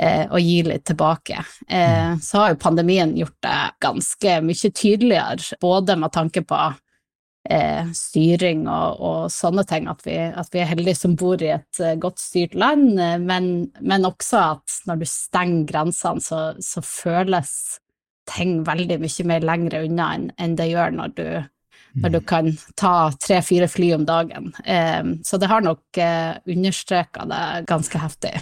eh, 0.00 0.26
å 0.26 0.42
gi 0.42 0.60
litt 0.66 0.84
tilbake. 0.90 1.40
Eh, 1.68 1.96
mm. 2.12 2.20
så 2.26 2.42
har 2.42 2.54
jo 2.54 2.62
pandemien 2.66 3.16
gjort 3.18 3.38
det 3.46 3.58
ganske 3.86 4.38
mye 4.44 4.72
tydeligere, 4.82 5.60
både 5.62 5.98
med 6.02 6.14
tanke 6.18 6.44
på 6.44 6.60
eh, 7.48 7.90
styring 7.96 8.66
og, 8.68 9.00
og, 9.00 9.20
sånne 9.32 9.64
ting, 9.68 9.88
at 9.90 10.02
vi, 10.06 10.16
at 10.28 10.50
vi, 10.52 10.62
er 10.62 10.70
heldige 10.72 10.98
som 10.98 11.16
bor 11.18 11.40
i 11.42 11.52
et 11.54 11.82
uh, 11.82 11.94
godt 12.00 12.20
styrt 12.22 12.56
land, 12.58 12.92
eh, 13.00 13.16
men, 13.20 13.70
men, 13.80 14.08
også 14.08 14.42
at 14.56 14.80
når 14.88 15.02
du 15.02 15.06
stenger 15.08 15.68
grensene, 15.70 16.24
så, 16.24 16.42
så 16.64 16.84
føles 16.84 17.52
ting 18.28 18.60
veldig 18.66 19.00
mye 19.02 19.26
mer 19.28 19.46
lengre 19.46 19.84
unna 19.86 20.12
enn, 20.16 20.56
det 20.58 20.68
gjør 20.70 20.94
når 20.96 21.16
du, 21.16 21.26
når 22.02 22.14
du 22.14 22.20
kan 22.26 22.50
ta 22.78 22.94
tre-fire 23.22 23.68
fly 23.70 23.92
om 23.96 24.06
dagen. 24.08 24.52
Um, 24.66 25.16
så 25.26 25.40
det 25.40 25.50
har 25.50 25.64
nok 25.64 25.98
uh, 25.98 26.38
understreka 26.46 27.26
det 27.30 27.42
ganske 27.70 28.02
heftig. 28.02 28.36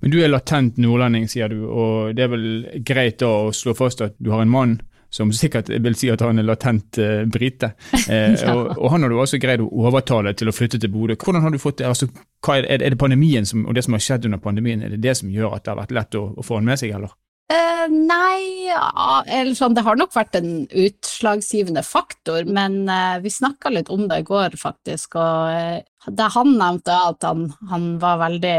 Men 0.00 0.14
du 0.14 0.20
er 0.22 0.32
latent 0.32 0.78
nordlending, 0.82 1.28
sier 1.30 1.52
du, 1.52 1.64
og 1.66 2.16
det 2.16 2.26
er 2.26 2.32
vel 2.34 2.48
greit 2.86 3.20
da 3.22 3.32
å 3.48 3.52
slå 3.56 3.76
fast 3.78 4.04
at 4.04 4.18
du 4.18 4.32
har 4.34 4.44
en 4.44 4.52
mann 4.52 4.80
som 5.12 5.28
sikkert 5.32 5.68
vil 5.68 5.96
si 5.96 6.08
at 6.08 6.22
han 6.24 6.40
er 6.40 6.46
latent 6.48 6.98
uh, 7.02 7.22
brite. 7.28 7.74
Eh, 8.12 8.34
ja. 8.34 8.52
og, 8.52 8.72
og, 8.80 8.88
han 8.90 9.04
har 9.04 9.12
du 9.12 9.18
også 9.20 9.38
greid 9.40 9.62
å 9.62 9.68
overtale 9.86 10.32
til 10.36 10.50
å 10.50 10.52
flytte 10.52 10.80
til 10.80 10.90
Bodø. 10.92 11.14
Hvordan 11.16 11.44
har 11.44 11.52
du 11.54 11.58
fått 11.60 11.78
det? 11.78 11.86
Altså, 11.88 12.08
er, 12.50 12.66
er, 12.66 12.82
det 12.90 12.98
pandemien 12.98 13.46
som, 13.46 13.62
og 13.68 13.76
det 13.76 13.84
som 13.86 13.94
har 13.94 14.02
skjedd 14.02 14.26
under 14.28 14.40
pandemien, 14.42 14.82
er 14.82 14.92
det 14.92 14.98
det 15.04 15.14
som 15.20 15.30
gjør 15.32 15.54
at 15.56 15.64
det 15.64 15.72
har 15.72 15.78
vært 15.78 15.94
lett 15.96 16.18
å, 16.18 16.24
å 16.34 16.44
få 16.44 16.58
han 16.58 16.66
med 16.66 16.80
seg, 16.80 16.92
eller? 16.96 17.14
Uh, 17.52 17.84
nei, 17.90 18.68
ja, 18.70 19.20
eller 19.26 19.52
sånn, 19.58 19.74
det 19.76 19.82
har 19.84 19.98
nok 19.98 20.14
vært 20.14 20.38
en 20.38 20.62
utslagsgivende 20.68 21.82
faktor, 21.84 22.46
men 22.48 22.86
uh, 22.88 23.18
vi 23.20 23.32
snakka 23.34 23.72
litt 23.74 23.90
om 23.92 24.06
det 24.08 24.22
i 24.22 24.26
går, 24.28 24.56
faktisk. 24.60 25.18
Og 25.20 25.50
uh, 25.52 26.06
det 26.08 26.28
han 26.36 26.54
nevnte, 26.56 26.96
at 27.10 27.26
han, 27.28 27.50
han, 27.68 27.90
var 28.00 28.22
veldig 28.22 28.56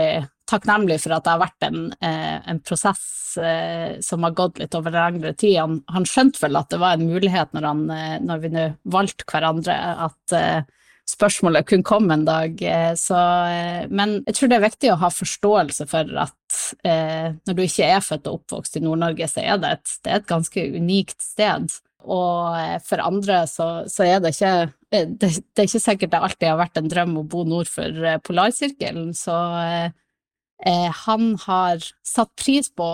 takknemlig 0.51 0.99
for 1.01 1.15
at 1.15 1.25
det 1.25 1.33
har 1.33 1.41
vært 1.41 1.65
en, 1.65 1.79
en 2.03 2.59
prosess 2.67 3.01
som 4.05 4.25
har 4.27 4.33
gått 4.37 4.59
litt 4.59 4.75
over 4.77 4.93
lengre 4.93 5.31
tid. 5.39 5.55
Han, 5.57 5.77
han, 5.89 6.05
skjønte 6.05 6.43
vel 6.43 6.59
at 6.59 6.69
det 6.69 6.79
var 6.83 6.99
en 6.99 7.07
mulighet 7.07 7.55
når, 7.55 7.65
han, 7.65 7.81
når 8.27 8.41
vi 8.43 8.51
nå 8.53 8.65
valgte 8.93 9.25
hverandre, 9.31 9.77
at 10.05 10.35
spørsmålet 11.13 11.67
kunne 11.69 11.85
komme 11.87 12.17
en 12.17 12.25
dag. 12.27 12.59
Eh, 12.61 12.91
så, 12.99 13.21
eh, 13.49 13.85
men 13.89 14.19
jeg 14.27 14.37
tror 14.37 14.51
det 14.51 14.59
er 14.59 14.67
viktig 14.67 14.91
å 14.93 14.99
ha 15.03 15.09
forståelse 15.13 15.87
for 15.91 16.11
at 16.25 16.59
eh, 16.87 17.31
når 17.47 17.57
du 17.57 17.63
ikke 17.65 17.89
er 17.95 18.03
født 18.03 18.29
og 18.29 18.41
oppvokst 18.41 18.77
i 18.79 18.83
Nord-Norge, 18.83 19.29
så 19.31 19.43
er 19.45 19.57
det, 19.61 19.73
et, 19.77 19.97
det 20.03 20.13
er 20.13 20.21
et 20.21 20.29
ganske 20.29 20.67
unikt 20.75 21.19
sted. 21.23 21.79
Og 22.03 22.59
eh, 22.59 22.77
for 22.85 23.03
andre 23.03 23.43
så, 23.49 23.69
så 23.89 24.07
er 24.07 24.23
det 24.23 24.35
ikke 24.35 24.53
det, 24.93 25.03
det, 25.21 25.33
er 25.57 25.67
ikke 25.69 25.85
sikkert 25.87 26.13
det 26.13 26.23
alltid 26.27 26.49
har 26.51 26.61
vært 26.61 26.79
en 26.79 26.91
drøm 26.91 27.17
å 27.21 27.27
bo 27.29 27.43
nord 27.47 27.69
for 27.71 28.05
polarsirkelen, 28.27 29.13
så 29.17 29.37
eh, 29.63 30.89
han 31.05 31.33
har 31.47 31.81
satt 32.05 32.33
pris 32.39 32.69
på 32.69 32.89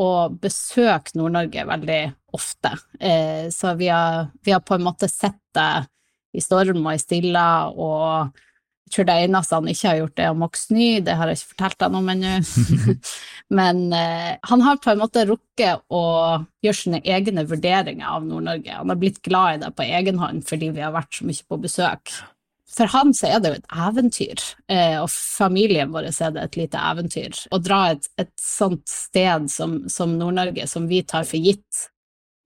å 0.00 0.10
besøke 0.40 1.16
Nord-Norge 1.18 1.66
veldig 1.68 2.02
ofte. 2.36 2.72
Eh, 3.00 3.48
så 3.52 3.74
vi 3.76 3.90
har, 3.92 4.30
vi 4.44 4.54
har, 4.54 4.62
på 4.64 4.76
en 4.76 4.86
måte 4.86 5.08
sett 5.10 5.40
det 5.56 5.86
i 6.36 6.42
storm 6.44 6.84
og 6.84 6.94
i 6.94 7.02
stilla, 7.02 7.48
og 7.70 8.30
jeg 8.90 8.96
tror 8.96 9.06
det 9.06 9.16
eneste 9.22 9.54
han 9.54 9.70
ikke 9.70 9.86
har 9.86 9.98
gjort, 10.00 10.18
er 10.18 10.32
å 10.32 10.38
mokse 10.38 10.64
snø, 10.66 10.88
det 11.06 11.14
har 11.14 11.30
jeg 11.30 11.38
ikke 11.38 11.52
fortalt 11.52 11.84
han 11.86 11.98
om 12.00 12.08
ennå. 12.10 12.32
Men 13.60 13.84
eh, 13.94 14.32
han 14.50 14.64
har 14.66 14.80
på 14.82 14.90
en 14.90 15.02
måte 15.02 15.22
rukket 15.28 15.84
å 15.94 16.02
gjøre 16.62 16.78
sine 16.78 17.00
egne 17.06 17.44
vurderinger 17.46 18.10
av 18.10 18.26
Nord-Norge. 18.26 18.80
Han 18.80 18.90
har 18.90 18.98
blitt 18.98 19.22
glad 19.26 19.60
i 19.60 19.62
det 19.62 19.70
på 19.78 19.86
egen 19.86 20.18
hånd 20.18 20.42
fordi 20.48 20.72
vi 20.74 20.82
har 20.82 20.94
vært 20.96 21.14
så 21.20 21.28
mye 21.28 21.46
på 21.46 21.60
besøk. 21.62 22.14
For 22.70 22.90
han 22.90 23.14
så 23.14 23.30
er 23.30 23.40
det 23.42 23.50
jo 23.50 23.58
et 23.60 23.72
eventyr, 23.86 24.42
eh, 24.70 24.96
og 24.98 25.08
familien 25.10 25.94
vår 25.94 26.10
er 26.10 26.34
det 26.34 26.44
et 26.44 26.58
lite 26.58 26.82
eventyr. 26.90 27.40
Å 27.50 27.62
dra 27.62 27.80
et, 27.94 28.10
et 28.18 28.30
sånt 28.38 28.86
sted 28.90 29.48
som, 29.50 29.80
som 29.90 30.18
Nord-Norge, 30.18 30.66
som 30.70 30.86
vi 30.90 31.02
tar 31.02 31.26
for 31.26 31.38
gitt, 31.42 31.86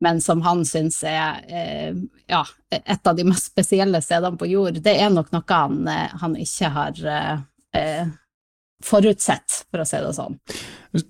men 0.04 0.20
som 0.20 0.42
han 0.44 0.64
syns 0.68 0.98
er 1.08 1.40
eh, 1.48 1.94
ja, 2.28 2.42
et 2.70 3.08
av 3.08 3.16
de 3.16 3.24
mest 3.28 3.48
spesielle 3.52 4.00
stedene 4.04 4.36
på 4.40 4.48
jord, 4.50 4.82
det 4.84 4.96
er 5.00 5.12
nok 5.12 5.32
noe 5.32 5.44
han, 5.48 5.80
eh, 5.88 6.18
han 6.20 6.36
ikke 6.40 6.70
har 6.74 7.00
eh, 7.14 7.38
eh, 7.80 8.10
forutsett, 8.84 9.62
for 9.70 9.80
å 9.80 9.86
si 9.88 10.02
det 10.04 10.12
sånn. 10.16 10.36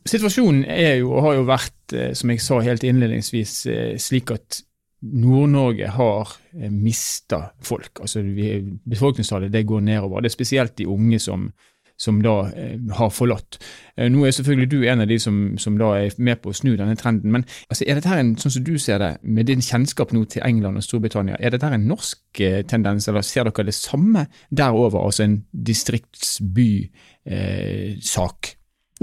Situasjonen 0.06 0.62
er 0.70 1.00
jo, 1.00 1.10
og 1.16 1.26
har 1.26 1.40
jo 1.40 1.48
vært, 1.48 1.96
eh, 1.96 2.12
som 2.14 2.30
jeg 2.30 2.44
sa 2.44 2.60
helt 2.62 2.86
innledningsvis, 2.86 3.56
slik 4.02 4.34
at 4.36 4.62
Nord-Norge 5.04 5.90
har 5.98 6.30
mista 6.72 7.50
folk. 7.60 7.98
Altså 8.00 8.22
Befolkningstallet 8.24 9.52
det 9.52 9.66
går 9.68 9.82
nedover. 9.84 10.22
Det 10.22 10.30
er 10.30 10.36
spesielt 10.38 10.78
de 10.78 10.86
unge 10.88 11.18
som, 11.20 11.50
som 11.96 12.22
da 12.22 12.50
eh, 12.56 12.78
har 12.98 13.10
forlatt. 13.14 13.58
Eh, 13.96 14.10
nå 14.12 14.24
er 14.26 14.30
selvfølgelig 14.34 14.70
du 14.70 14.84
en 14.90 15.00
av 15.04 15.08
de 15.10 15.18
som, 15.22 15.58
som, 15.60 15.78
da 15.78 15.88
er 16.00 16.10
med 16.18 16.36
på 16.42 16.50
å 16.50 16.56
snu 16.56 16.76
denne 16.78 16.96
trenden, 16.98 17.32
men 17.34 17.44
altså, 17.68 17.84
er 17.86 17.94
dette 17.98 18.10
her 18.10 18.20
en, 18.22 18.36
sånn 18.40 18.54
som 18.56 18.64
du 18.66 18.74
ser 18.82 18.98
det, 19.02 19.12
med 19.22 19.44
din 19.50 19.64
kjennskap 19.64 20.08
nå 20.14 20.20
til 20.30 20.44
England 20.46 20.76
og 20.80 20.86
Storbritannia, 20.86 21.36
er 21.38 21.50
dette 21.54 21.66
her 21.68 21.76
en 21.78 21.90
norsk 21.90 22.24
eh, 22.42 22.62
tendens, 22.70 23.08
eller 23.10 23.22
ser 23.26 23.44
dere 23.48 23.68
det 23.70 23.78
samme 23.78 24.22
derover, 24.50 25.00
altså 25.04 25.22
en 25.28 25.38
distriktsbysak? 25.54 28.40
Eh, 28.50 28.54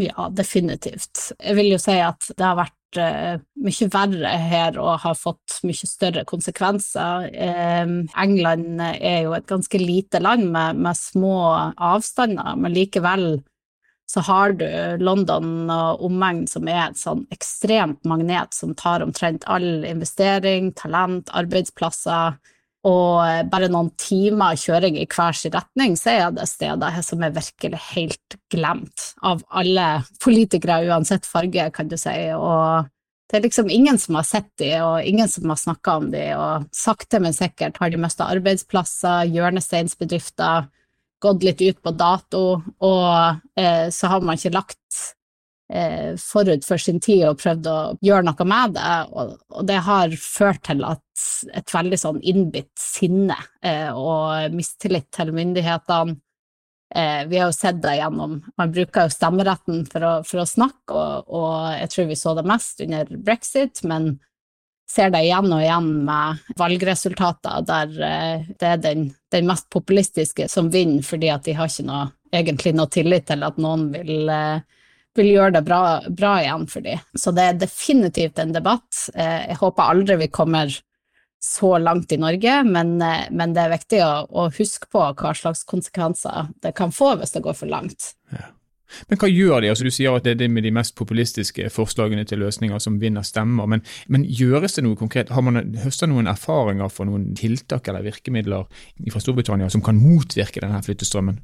ja, 0.02 0.22
definitivt. 0.36 1.16
Jeg 1.38 1.54
vil 1.58 1.70
jo 1.74 1.80
si 1.82 1.98
at 2.02 2.22
det 2.36 2.46
har 2.46 2.58
vært 2.60 2.81
mye 2.98 3.88
verre 3.94 4.32
her 4.52 4.80
og 4.82 5.02
har 5.04 5.16
fått 5.18 5.60
mye 5.68 5.88
større 5.88 6.26
konsekvenser. 6.28 7.30
England 7.32 8.82
er 8.82 9.24
jo 9.26 9.36
et 9.38 9.48
ganske 9.50 9.80
lite 9.82 10.22
land 10.22 10.50
med, 10.52 10.82
med, 10.82 10.98
små 10.98 11.38
avstander, 11.78 12.56
men 12.58 12.76
likevel 12.76 13.26
så 14.12 14.24
har 14.28 14.58
du 14.60 14.66
London 15.00 15.70
og 15.72 16.02
omegn 16.04 16.44
som 16.52 16.68
er 16.68 16.90
et 16.90 17.00
sånn 17.00 17.24
ekstremt 17.32 18.04
magnet 18.08 18.52
som 18.56 18.74
tar 18.76 19.06
omtrent 19.06 19.46
all 19.48 19.86
investering, 19.88 20.74
talent, 20.76 21.32
arbeidsplasser 21.32 22.36
og 22.88 23.50
bare 23.52 23.70
noen 23.70 23.92
timer 24.02 24.58
kjøring 24.58 24.96
i 24.98 25.06
hver 25.10 25.36
sin 25.38 25.54
retning, 25.54 25.94
så 26.00 26.16
er 26.16 26.32
det 26.34 26.48
steder 26.50 26.98
som 27.06 27.22
er 27.22 27.36
virkelig 27.36 27.82
helt 27.92 28.38
glemt 28.50 29.12
av 29.22 29.44
alle 29.50 30.02
politikere, 30.24 30.82
uansett 30.90 31.30
farge, 31.30 31.68
kan 31.76 31.92
du 31.92 31.98
si. 32.00 32.16
Og 32.34 32.90
det 33.30 33.38
er 33.38 33.46
liksom 33.46 33.70
ingen 33.70 34.02
som 34.02 34.18
har 34.18 34.26
sett 34.28 34.50
de, 34.60 34.74
og 34.82 35.06
ingen 35.06 35.30
som 35.30 35.54
har 35.54 35.62
snakka 35.62 35.98
om 36.02 36.10
de, 36.12 36.26
og 36.34 36.66
sakte, 36.76 37.22
men 37.22 37.38
sikkert 37.38 37.78
har 37.80 37.94
de 37.94 38.02
mista 38.02 38.28
arbeidsplasser, 38.34 39.30
hjørnesteinsbedrifter, 39.30 40.68
gått 41.22 41.46
litt 41.46 41.62
ut 41.62 41.80
på 41.86 41.94
dato, 41.94 42.46
og 42.82 43.62
eh, 43.62 43.88
så 43.94 44.10
har 44.10 44.26
man 44.26 44.40
ikke 44.40 44.56
lagt 44.58 45.04
eh, 45.72 46.18
forut 46.20 46.66
for 46.68 46.82
sin 46.82 47.00
tid 47.04 47.26
og 47.30 47.40
prøvd 47.42 47.70
å 47.72 47.78
gjøre 48.04 48.28
noe 48.28 48.48
med 48.48 48.76
det, 48.78 48.98
og, 49.12 49.38
og 49.56 49.70
det 49.70 49.80
har 49.88 50.18
ført 50.20 50.64
til 50.68 50.84
at 50.88 51.04
et 51.54 51.74
veldig 51.74 52.00
sånn 52.00 52.20
innbitt 52.28 52.74
sinne 52.80 53.38
eh, 53.64 53.90
og 53.94 54.54
mistillit 54.56 55.10
til 55.16 55.34
myndighetene. 55.36 56.18
Eh, 56.96 57.28
vi 57.28 57.38
har 57.40 57.48
jo 57.48 57.56
sett 57.56 57.78
det 57.80 57.94
gjennom 58.02 58.34
Man 58.60 58.72
bruker 58.76 59.06
jo 59.06 59.14
stemmeretten 59.14 59.86
for 59.88 60.04
å, 60.04 60.10
for 60.28 60.44
å 60.44 60.50
snakke, 60.50 60.92
og, 60.92 61.30
og, 61.32 61.54
jeg 61.78 61.94
tror 61.94 62.10
vi 62.10 62.18
så 62.20 62.36
det 62.36 62.44
mest 62.52 62.84
under 62.84 63.14
brexit, 63.16 63.84
men 63.88 64.18
ser 64.92 65.14
det 65.14 65.22
igjen 65.24 65.48
og 65.56 65.62
igjen 65.64 65.88
med 66.04 66.42
valgresultater 66.60 67.64
der 67.68 67.96
eh, 68.08 68.50
det 68.60 68.74
er 68.74 68.84
den, 68.84 69.08
den, 69.32 69.48
mest 69.48 69.70
populistiske 69.72 70.50
som 70.52 70.68
vinner, 70.74 71.06
fordi 71.06 71.32
at 71.32 71.48
de 71.48 71.56
har 71.56 71.72
ikke 71.72 71.88
noe, 71.88 72.10
egentlig 72.36 72.76
noe 72.76 72.92
tillit 72.92 73.30
til 73.32 73.48
at 73.48 73.62
noen 73.62 73.88
vil 73.96 74.28
eh, 74.36 74.81
vil 75.18 75.34
gjøre 75.34 75.58
det 75.58 75.64
bra, 75.68 75.82
bra 76.08 76.38
igjen 76.42 76.68
for 76.72 76.86
dem. 76.86 77.02
Så 77.18 77.34
det 77.36 77.48
er 77.48 77.60
definitivt 77.60 78.40
en 78.40 78.54
debatt. 78.56 79.10
Eh, 79.16 79.52
jeg 79.52 79.60
håper 79.60 79.92
aldri 79.94 80.18
vi 80.24 80.32
kommer 80.32 80.72
så 81.42 81.74
langt 81.82 82.12
i 82.12 82.20
Norge, 82.22 82.64
men, 82.64 82.96
eh, 83.02 83.28
men 83.32 83.54
det 83.56 83.66
er 83.66 83.76
viktig 83.76 84.02
å, 84.06 84.14
å, 84.30 84.48
huske 84.54 84.88
på 84.92 85.04
hva 85.10 85.36
slags 85.38 85.66
konsekvenser 85.68 86.52
det 86.62 86.76
kan 86.78 86.94
få 86.94 87.16
hvis 87.20 87.34
det 87.36 87.44
går 87.46 87.58
for 87.58 87.72
langt. 87.72 88.14
Ja. 88.32 88.52
Men 89.08 89.20
hva 89.22 89.30
gjør 89.32 89.64
de? 89.64 89.70
Altså, 89.72 89.86
du 89.88 89.94
sier 89.94 90.16
at 90.16 90.26
det 90.28 90.36
er 90.36 90.40
det 90.42 90.50
med 90.52 90.66
de 90.68 90.74
mest 90.76 90.98
populistiske 91.00 91.70
forslagene 91.72 92.26
til 92.28 92.42
løsninger 92.44 92.82
som 92.84 92.98
vinner 93.02 93.24
stemmer, 93.24 93.70
men, 93.72 93.84
men 94.12 94.26
gjøres 94.28 94.76
det 94.76 94.84
noe 94.86 95.00
konkret? 95.00 95.32
Har 95.32 95.46
man 95.48 95.62
høstet 95.82 96.12
noen 96.12 96.28
erfaringer 96.28 96.92
for 96.92 97.08
noen 97.08 97.30
tiltak 97.40 97.88
eller 97.88 98.04
virkemidler 98.06 98.68
fra 99.08 99.24
Storbritannia 99.24 99.72
som 99.72 99.84
kan 99.86 100.00
motvirke 100.00 100.64
denne 100.64 100.84
flyttestrømmen? 100.84 101.40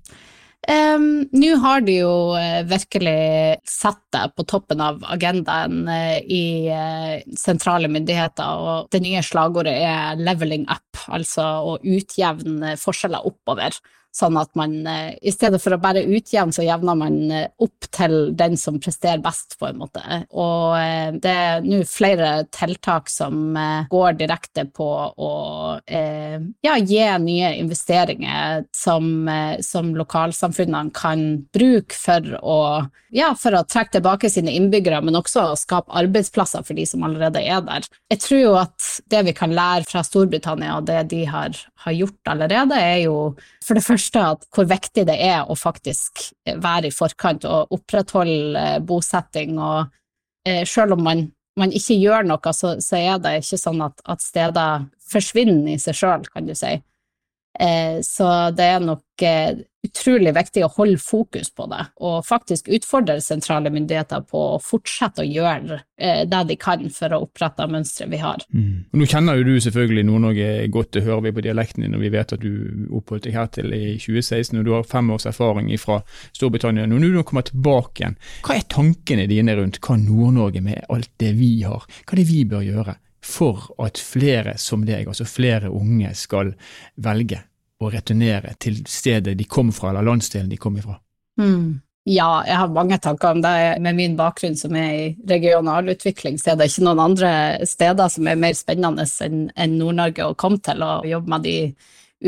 Um, 0.65 1.27
Nå 1.31 1.53
har 1.61 1.83
de 1.85 1.99
jo 2.01 2.13
uh, 2.35 2.63
virkelig 2.67 3.59
satt 3.69 4.01
deg 4.11 4.33
på 4.35 4.43
toppen 4.49 4.81
av 4.83 5.03
agendaen 5.13 5.85
uh, 5.87 6.17
i 6.19 6.67
uh, 6.73 7.21
sentrale 7.39 7.87
myndigheter, 7.91 8.63
og 8.65 8.89
det 8.91 9.03
nye 9.05 9.21
slagordet 9.23 9.77
er 9.85 10.19
'leveling 10.19 10.65
up', 10.67 11.05
altså 11.07 11.45
å 11.71 11.77
utjevne 11.85 12.73
forskjeller 12.81 13.29
oppover 13.29 13.77
sånn 14.17 14.37
at 14.39 14.49
man 14.57 14.73
eh, 14.87 15.15
i 15.21 15.31
stedet 15.33 15.59
for 15.61 15.75
å 15.75 15.81
bare 15.81 16.05
utjevne, 16.05 16.55
så 16.55 16.65
jevner 16.65 16.97
man 16.97 17.17
eh, 17.31 17.49
opp 17.63 17.89
til 17.93 18.33
den 18.37 18.57
som 18.59 18.79
presterer 18.81 19.21
best, 19.23 19.57
på 19.59 19.69
en 19.69 19.81
måte. 19.81 20.01
Og 20.33 20.77
eh, 20.79 21.11
det 21.21 21.33
er 21.33 21.65
nå 21.65 21.83
flere 21.89 22.31
tiltak 22.53 23.11
som 23.11 23.57
går 23.91 24.17
direkte 24.19 24.65
på 24.69 24.87
å 24.87 25.31
ja, 25.87 26.73
gi 26.77 26.99
nye 27.21 27.49
investeringer 27.59 28.65
som, 28.75 29.27
som 29.63 29.91
lokalsamfunnene 29.97 30.93
kan 30.95 31.23
bruke 31.53 31.95
for 31.95 32.37
å, 32.41 32.57
ja, 33.15 33.31
for 33.39 33.55
å 33.57 33.63
trekke 33.67 33.97
tilbake 33.97 34.31
sine 34.31 34.53
innbyggere, 34.57 34.99
men 35.05 35.17
også 35.19 35.49
skape 35.59 35.93
arbeidsplasser 36.01 36.65
for 36.67 36.77
de 36.77 36.85
som 36.89 37.05
allerede 37.07 37.43
er 37.43 37.63
der. 37.67 37.87
Jeg 38.13 38.23
tror 38.25 38.41
jo 38.41 38.55
at 38.59 38.89
det 39.11 39.23
vi 39.29 39.35
kan 39.37 39.55
lære 39.55 39.87
fra 39.89 40.03
Storbritannia, 40.05 40.77
og 40.79 40.89
det 40.89 41.03
de 41.13 41.23
har, 41.29 41.57
har 41.85 41.97
gjort 41.97 42.33
allerede, 42.33 42.77
er 42.77 43.03
jo 43.05 43.17
for 43.63 43.77
det 43.77 43.85
første 43.85 43.96
første 43.97 44.25
at 44.33 44.45
hvor 44.53 44.67
viktig 44.69 45.07
det 45.09 45.17
er 45.25 45.47
å 45.49 45.57
faktisk 45.57 46.29
være 46.45 46.91
i 46.91 46.95
forkant 46.95 47.47
og 47.49 47.73
opprettholde 47.75 48.61
eh, 48.61 48.77
bosetting. 48.85 49.57
Og 49.57 49.89
eh, 50.47 50.63
selv 50.69 50.97
om 50.97 51.03
man 51.09 51.27
man 51.57 51.73
ikke 51.73 51.97
gjør 51.97 52.27
noe, 52.29 52.53
så, 52.53 52.75
så 52.83 52.99
er 52.99 53.21
det 53.21 53.39
ikke 53.41 53.57
sånn 53.57 53.81
at, 53.85 54.01
at 54.05 54.21
steder 54.21 54.85
forsvinner 55.09 55.73
i 55.73 55.79
seg 55.81 55.97
sjøl, 55.97 56.27
kan 56.29 56.45
du 56.45 56.53
si. 56.57 56.75
Eh, 57.59 58.01
så 58.01 58.51
det 58.53 58.63
er 58.63 58.83
nok 58.83 59.23
eh, 59.25 59.57
utrolig 59.87 60.33
viktig 60.35 60.63
å 60.65 60.69
holde 60.75 60.99
fokus 61.01 61.49
på 61.55 61.65
det, 61.71 61.79
og 62.05 62.25
faktisk 62.27 62.67
utfordre 62.73 63.17
sentrale 63.23 63.71
myndigheter 63.73 64.25
på 64.29 64.41
å 64.53 64.59
fortsette 64.61 65.23
å 65.23 65.27
gjøre 65.27 65.79
eh, 65.99 66.23
det 66.29 66.41
de 66.51 66.57
kan 66.61 66.83
for 66.93 67.15
å 67.15 67.21
opprette 67.25 67.67
mønsteret 67.71 68.11
vi 68.11 68.19
har. 68.21 68.43
Mm. 68.53 68.85
Nå 68.99 69.07
kjenner 69.09 69.39
jo 69.39 69.47
du 69.47 69.63
selvfølgelig 69.63 70.05
Nord-Norge 70.09 70.51
godt, 70.73 70.91
det 70.97 71.05
hører 71.07 71.25
vi 71.27 71.33
på 71.37 71.45
dialekten 71.47 71.85
din, 71.85 71.97
og 71.97 72.05
vi 72.05 72.13
vet 72.13 72.35
at 72.35 72.43
du 72.43 72.51
oppholdt 72.99 73.25
deg 73.29 73.39
her 73.39 73.49
til 73.57 73.73
i 73.73 73.97
2016, 73.97 74.59
og 74.59 74.67
du 74.67 74.73
har 74.75 74.87
fem 74.91 75.09
års 75.15 75.27
erfaring 75.29 75.71
fra 75.81 76.01
Storbritannia. 76.35 76.85
Når 76.85 77.07
du 77.07 77.09
nå 77.17 77.25
kommer 77.27 77.47
tilbake 77.47 78.03
igjen, 78.03 78.21
hva 78.45 78.59
er 78.59 78.69
tankene 78.69 79.27
dine 79.31 79.57
rundt 79.57 79.81
hva 79.81 79.97
Nord-Norge 80.03 80.61
med 80.65 80.85
alt 80.93 81.13
det 81.21 81.33
vi 81.39 81.55
har, 81.65 81.89
hva 82.05 82.13
er 82.13 82.21
det 82.21 82.29
vi 82.29 82.45
bør 82.49 82.65
gjøre? 82.67 82.99
For 83.27 83.67
at 83.84 84.00
flere 84.00 84.55
som 84.62 84.86
deg, 84.88 85.10
altså 85.10 85.27
flere 85.27 85.72
unge, 85.74 86.13
skal 86.15 86.53
velge 87.03 87.41
å 87.84 87.91
returnere 87.93 88.55
til 88.62 88.79
stedet 88.89 89.36
de 89.38 89.46
kom 89.50 89.74
fra, 89.75 89.91
eller 89.91 90.07
landsdelen 90.07 90.50
de 90.50 90.60
kom 90.62 90.79
ifra? 90.79 90.96
Mm. 91.41 91.81
Ja, 92.07 92.39
jeg 92.48 92.55
har 92.55 92.72
mange 92.72 92.96
tanker 93.03 93.36
om 93.36 93.41
det. 93.43 93.51
Med 93.84 93.98
min 93.98 94.15
bakgrunn 94.15 94.55
som 94.55 94.75
er 94.79 94.91
i 94.96 95.07
regionalutvikling, 95.27 96.38
så 96.39 96.53
er 96.53 96.62
det 96.62 96.69
ikke 96.72 96.86
noen 96.88 97.03
andre 97.03 97.31
steder 97.67 98.07
som 98.13 98.29
er 98.31 98.39
mer 98.39 98.55
spennende 98.55 99.03
enn 99.25 99.75
Nord-Norge 99.75 100.29
å 100.29 100.38
komme 100.39 100.62
til 100.63 100.86
og 100.88 101.07
jobbe 101.10 101.34
med 101.36 101.43
de 101.43 101.57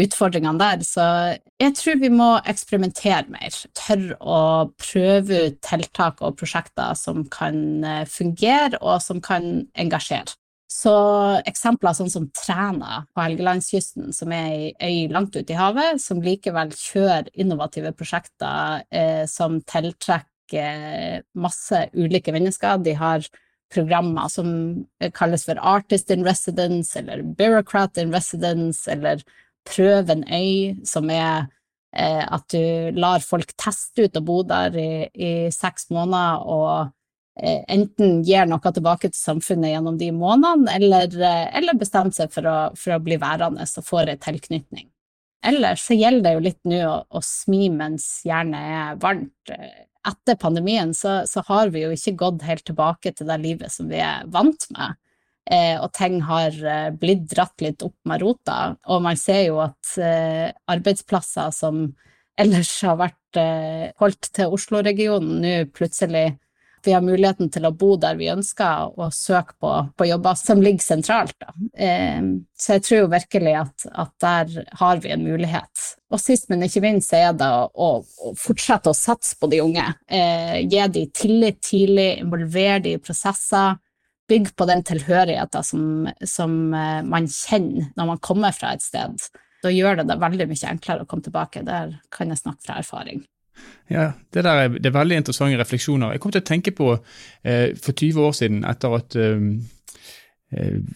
utfordringene 0.03 0.59
der. 0.59 0.83
Så 0.83 1.05
jeg 1.63 1.77
tror 1.79 2.01
vi 2.03 2.11
må 2.11 2.27
eksperimentere 2.43 3.23
mer. 3.31 3.55
Tørre 3.77 4.19
å 4.19 4.41
prøve 4.83 5.45
ut 5.47 5.61
tiltak 5.65 6.19
og 6.27 6.35
prosjekter 6.41 6.91
som 6.99 7.23
kan 7.31 7.63
eh, 7.87 8.03
fungere, 8.09 8.81
og 8.81 8.99
som 9.05 9.23
kan 9.23 9.63
engasjere. 9.79 10.35
Så 10.69 10.91
eksempler 11.49 11.95
sånn 11.97 12.11
som 12.13 12.27
Træna 12.37 13.03
på 13.09 13.23
Helgelandskysten, 13.23 14.11
som 14.13 14.33
er 14.35 14.75
ei 14.77 15.07
øy 15.07 15.09
langt 15.09 15.33
ute 15.33 15.55
i 15.55 15.57
havet, 15.57 15.97
som 16.03 16.21
likevel 16.21 16.69
kjører 16.77 17.31
innovative 17.33 17.89
prosjekter 17.97 18.83
eh, 18.93 19.25
som 19.25 19.57
tiltrekker 19.65 21.23
masse 21.41 21.81
ulike 21.97 22.33
mennesker. 22.35 22.83
De 22.85 22.93
har 22.99 23.25
programmer 23.73 24.29
som 24.29 24.51
kalles 25.17 25.47
for 25.49 25.57
Artist 25.57 26.13
in 26.13 26.25
Residence 26.25 26.97
eller 26.97 27.25
Bureaucrat 27.25 27.97
in 27.97 28.13
Residence 28.13 28.89
eller 28.89 29.25
Prøv 29.69 30.09
en 30.09 30.23
øy, 30.33 30.77
som 30.87 31.09
er 31.13 31.49
eh, 31.93 32.23
at 32.23 32.45
du 32.53 32.95
lar 32.97 33.19
folk 33.21 33.51
teste 33.59 34.07
ut 34.07 34.17
å 34.17 34.23
bo 34.25 34.39
der 34.47 34.77
i, 34.79 34.93
i 35.13 35.33
seks 35.53 35.89
måneder 35.93 36.45
og 36.45 36.71
Eh, 36.79 36.98
enten 37.39 38.21
gir 38.27 38.47
noe 38.49 38.71
tilbake 38.73 39.11
til 39.11 39.19
samfunnet 39.19 39.73
gjennom 39.73 39.97
de 39.99 40.11
månedene, 40.15 40.71
eller, 40.75 41.11
eh, 41.23 41.45
eller 41.57 41.77
bestemmer 41.79 42.15
seg 42.15 42.31
for 42.33 42.47
å, 42.49 42.55
for 42.77 42.95
å, 42.95 43.03
bli 43.03 43.19
værende 43.21 43.65
og 43.65 43.85
får 43.87 44.13
en 44.13 44.23
tilknytning. 44.25 44.89
Ellers 45.45 45.85
så 45.87 45.95
gjelder 45.95 46.25
det 46.25 46.33
jo 46.35 46.45
litt 46.49 46.59
nå 46.67 46.79
å, 46.83 46.95
å 47.15 47.21
smi 47.23 47.69
mens 47.71 48.07
jernet 48.27 48.73
er 48.79 48.97
varmt. 48.99 49.53
Etter 50.09 50.39
pandemien 50.39 50.91
så, 50.95 51.21
så, 51.29 51.43
har 51.47 51.71
vi 51.71 51.85
jo 51.85 51.93
ikke 51.95 52.17
gått 52.19 52.43
helt 52.47 52.65
tilbake 52.67 53.13
til 53.15 53.29
det 53.29 53.39
livet 53.43 53.71
som 53.71 53.87
vi 53.91 54.01
er 54.03 54.27
vant 54.31 54.67
med. 54.75 54.99
Eh, 55.49 55.79
og 55.79 55.89
ting 55.95 56.19
har 56.27 56.53
eh, 56.53 56.91
blitt 56.91 57.23
dratt 57.31 57.63
litt 57.63 57.81
opp 57.87 57.95
med 58.05 58.21
rota, 58.21 58.75
og 58.91 59.01
man 59.01 59.17
ser 59.17 59.47
jo 59.47 59.63
at 59.63 59.95
eh, 59.97 60.51
arbeidsplasser 60.69 61.55
som 61.55 61.87
ellers 62.39 62.75
har 62.85 62.99
vært 62.99 63.39
eh, 63.39 63.87
holdt 63.99 64.29
til 64.35 64.53
Oslo-regionen, 64.55 65.39
nå 65.41 65.55
plutselig 65.75 66.35
vi 66.85 66.93
har 66.95 67.03
muligheten 67.05 67.49
til 67.53 67.67
å 67.67 67.73
bo 67.75 67.93
der 67.99 68.17
vi 68.19 68.29
ønsker, 68.31 68.93
og 68.99 69.15
søke 69.15 69.55
på, 69.61 69.71
på 69.97 70.07
jobber 70.09 70.37
som 70.39 70.61
ligger 70.63 70.85
sentralt. 70.85 71.35
Eh, 71.77 72.21
så 72.59 72.77
jeg 72.77 72.85
tror 72.85 73.11
virkelig 73.13 73.55
at, 73.61 73.87
at, 73.91 74.13
der 74.23 74.69
har 74.81 75.01
vi 75.03 75.13
en 75.15 75.25
mulighet. 75.25 75.85
Og 76.09 76.21
sist, 76.21 76.49
men 76.49 76.65
ikke 76.65 76.83
minst, 76.85 77.13
er 77.13 77.33
det 77.37 77.49
å, 77.49 77.69
å, 77.73 78.33
fortsette 78.39 78.91
å 78.91 78.97
satse 78.97 79.37
på 79.39 79.49
de 79.51 79.61
unge. 79.63 79.85
Eh, 80.07 80.61
gi 80.65 80.87
dem 80.95 81.13
tillit 81.15 81.61
tidlig, 81.65 82.09
involvere 82.23 82.83
dem 82.85 82.99
i 82.99 83.03
prosesser. 83.03 83.77
Bygge 84.29 84.53
på 84.53 84.67
den 84.69 84.83
tilhørigheten 84.85 85.65
som, 85.65 85.83
som 86.27 86.57
eh, 86.77 87.01
man 87.05 87.29
kjenner 87.29 87.89
når 87.97 88.13
man 88.13 88.23
kommer 88.25 88.53
fra 88.53 88.75
et 88.75 88.85
sted. 88.85 89.17
Da 89.63 89.71
gjør 89.73 89.99
det 89.99 90.07
det 90.11 90.21
veldig 90.21 90.47
mye 90.49 90.71
enklere 90.71 91.03
å 91.03 91.09
komme 91.09 91.25
tilbake. 91.25 91.65
Der 91.67 91.97
kan 92.13 92.31
jeg 92.31 92.41
snakke 92.41 92.63
fra 92.67 92.79
erfaring. 92.83 93.25
Ja, 93.89 94.11
det, 94.33 94.43
der 94.45 94.51
er, 94.51 94.67
det 94.69 94.85
er 94.85 94.97
veldig 94.99 95.17
interessante 95.17 95.57
refleksjoner. 95.57 96.13
Jeg 96.13 96.21
kom 96.21 96.33
til 96.33 96.43
å 96.43 96.49
tenke 96.49 96.73
på 96.77 96.91
eh, 96.93 97.71
for 97.81 97.97
20 97.97 98.27
år 98.27 98.35
siden, 98.37 98.59
etter 98.69 98.95
at 98.99 99.17
eh, 99.17 99.47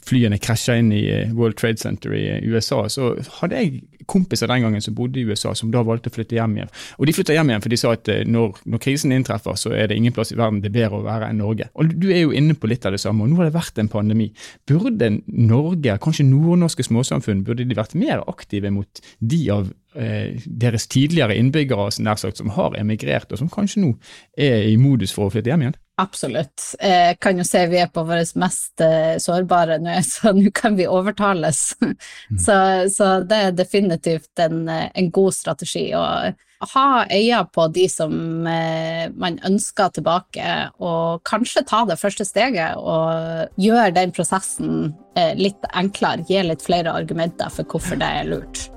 flyene 0.01 0.39
krasja 0.41 0.75
inn 0.81 0.91
i 0.95 1.03
eh, 1.11 1.33
World 1.37 1.59
Trade 1.59 1.77
Center 1.77 2.13
i 2.17 2.23
eh, 2.31 2.45
USA, 2.49 2.81
så 2.89 3.11
hadde 3.39 3.59
jeg 3.59 3.83
kompiser 4.09 4.49
den 4.49 4.65
gangen 4.65 4.81
som 4.83 4.95
bodde 4.97 5.21
i 5.21 5.25
USA, 5.29 5.53
som 5.55 5.69
da 5.71 5.83
valgte 5.85 6.09
å 6.09 6.15
flytte 6.15 6.35
hjem 6.35 6.57
igjen. 6.57 6.71
Og 6.97 7.07
de 7.07 7.13
flytta 7.15 7.35
hjem 7.37 7.51
igjen 7.51 7.63
for 7.63 7.73
de 7.73 7.79
sa 7.79 7.93
at 7.95 8.09
når, 8.27 8.57
når, 8.65 8.81
krisen 8.83 9.13
inntreffer, 9.15 9.55
så 9.59 9.71
er 9.77 9.87
det 9.91 9.99
ingen 9.99 10.15
plass 10.15 10.33
i 10.33 10.39
verden 10.39 10.59
det 10.63 10.71
er 10.73 10.79
bedre 10.81 10.99
å 10.99 11.05
være 11.05 11.29
enn 11.29 11.39
Norge. 11.43 11.69
Og 11.77 11.93
Du 11.93 12.09
er 12.09 12.25
jo 12.25 12.33
inne 12.35 12.57
på 12.57 12.67
litt 12.67 12.83
av 12.89 12.97
det 12.97 13.03
samme, 13.03 13.23
og 13.23 13.31
nå 13.31 13.39
har 13.39 13.47
det 13.47 13.55
vært 13.55 13.79
en 13.79 13.91
pandemi. 13.93 14.31
Burde 14.67 15.13
Norge, 15.27 15.95
kanskje 16.03 16.27
nordnorske 16.27 16.83
småsamfunn, 16.89 17.45
burde 17.47 17.69
de 17.69 17.77
vært 17.77 17.95
mer 17.95 18.25
aktive 18.27 18.73
mot 18.73 19.05
de 19.21 19.45
av 19.53 19.71
Eh, 19.95 20.41
deres 20.45 20.87
tidligere 20.89 21.35
innbyggere 21.37 21.91
nær 22.01 22.17
sagt, 22.17 22.39
som 22.39 22.49
har 22.55 22.73
emigrert, 22.79 23.29
og 23.31 23.37
som 23.37 23.49
kanskje 23.49 23.83
nå 23.83 23.91
er 24.33 24.65
i 24.65 24.77
modus 24.81 25.13
for 25.13 25.29
å 25.29 25.33
flytte 25.33 25.51
hjem 25.51 25.67
igjen? 25.67 25.75
Absolutt. 26.01 26.71
Jeg 26.81 27.19
kan 27.21 27.37
jo 27.37 27.43
se 27.45 27.59
vi 27.69 27.77
er 27.77 27.91
på 27.93 28.01
våre 28.07 28.23
mest 28.41 28.81
eh, 28.81 29.19
sårbare 29.21 29.77
nå, 29.81 29.99
så 30.13 30.33
nå 30.33 30.49
kan 30.55 30.77
vi 30.79 30.89
overtales. 30.89 31.75
Mm. 31.83 31.93
Så, 32.39 32.55
så, 32.95 33.11
det 33.29 33.41
er 33.49 33.53
definitivt 33.57 34.41
en, 34.41 34.65
en 34.69 35.11
god 35.13 35.37
strategi. 35.37 35.91
å 35.93 36.33
ha 36.63 36.87
øye 37.11 37.39
på 37.51 37.67
de 37.75 37.85
som 37.91 38.13
eh, 38.47 39.05
man 39.13 39.37
ønsker 39.45 39.93
tilbake, 39.93 40.57
og 40.81 41.21
kanskje 41.29 41.65
ta 41.69 41.83
det 41.85 41.99
første 42.01 42.25
steget 42.25 42.79
og 42.79 43.61
gjøre 43.61 43.93
den 43.99 44.15
prosessen 44.15 44.93
litt 45.37 45.67
enklere, 45.77 46.25
gi 46.25 46.41
litt 46.41 46.65
flere 46.65 46.95
argumenter 46.97 47.53
for 47.53 47.69
hvorfor 47.69 47.99
det 48.01 48.15
er 48.23 48.31
lurt. 48.31 48.72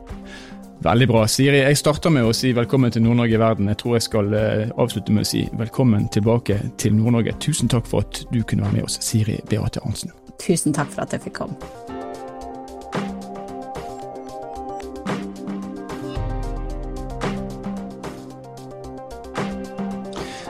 Veldig 0.87 1.07
bra. 1.11 1.25
Siri, 1.27 1.65
jeg 1.65 1.79
starter 1.81 2.13
med 2.15 2.29
å 2.29 2.35
si 2.37 2.53
velkommen 2.55 2.93
til 2.95 3.03
Nord-Norge 3.03 3.35
i 3.35 3.39
verden. 3.43 3.67
Jeg 3.73 3.79
tror 3.81 3.97
jeg 3.97 4.05
skal 4.05 4.29
eh, 4.39 4.69
avslutte 4.79 5.11
med 5.11 5.25
å 5.25 5.27
si 5.27 5.41
velkommen 5.59 6.05
tilbake 6.15 6.61
til 6.79 6.95
Nord-Norge. 6.95 7.33
Tusen 7.43 7.67
takk 7.73 7.89
for 7.91 8.07
at 8.07 8.21
du 8.31 8.39
kunne 8.47 8.63
være 8.63 8.77
med 8.77 8.87
oss, 8.87 9.01
Siri 9.03 9.35
Beate 9.51 9.83
Arntzen. 9.83 10.15
Tusen 10.39 10.77
takk 10.77 10.93
for 10.95 11.03
at 11.03 11.17
jeg 11.17 11.25
fikk 11.27 11.41
komme. 11.41 11.59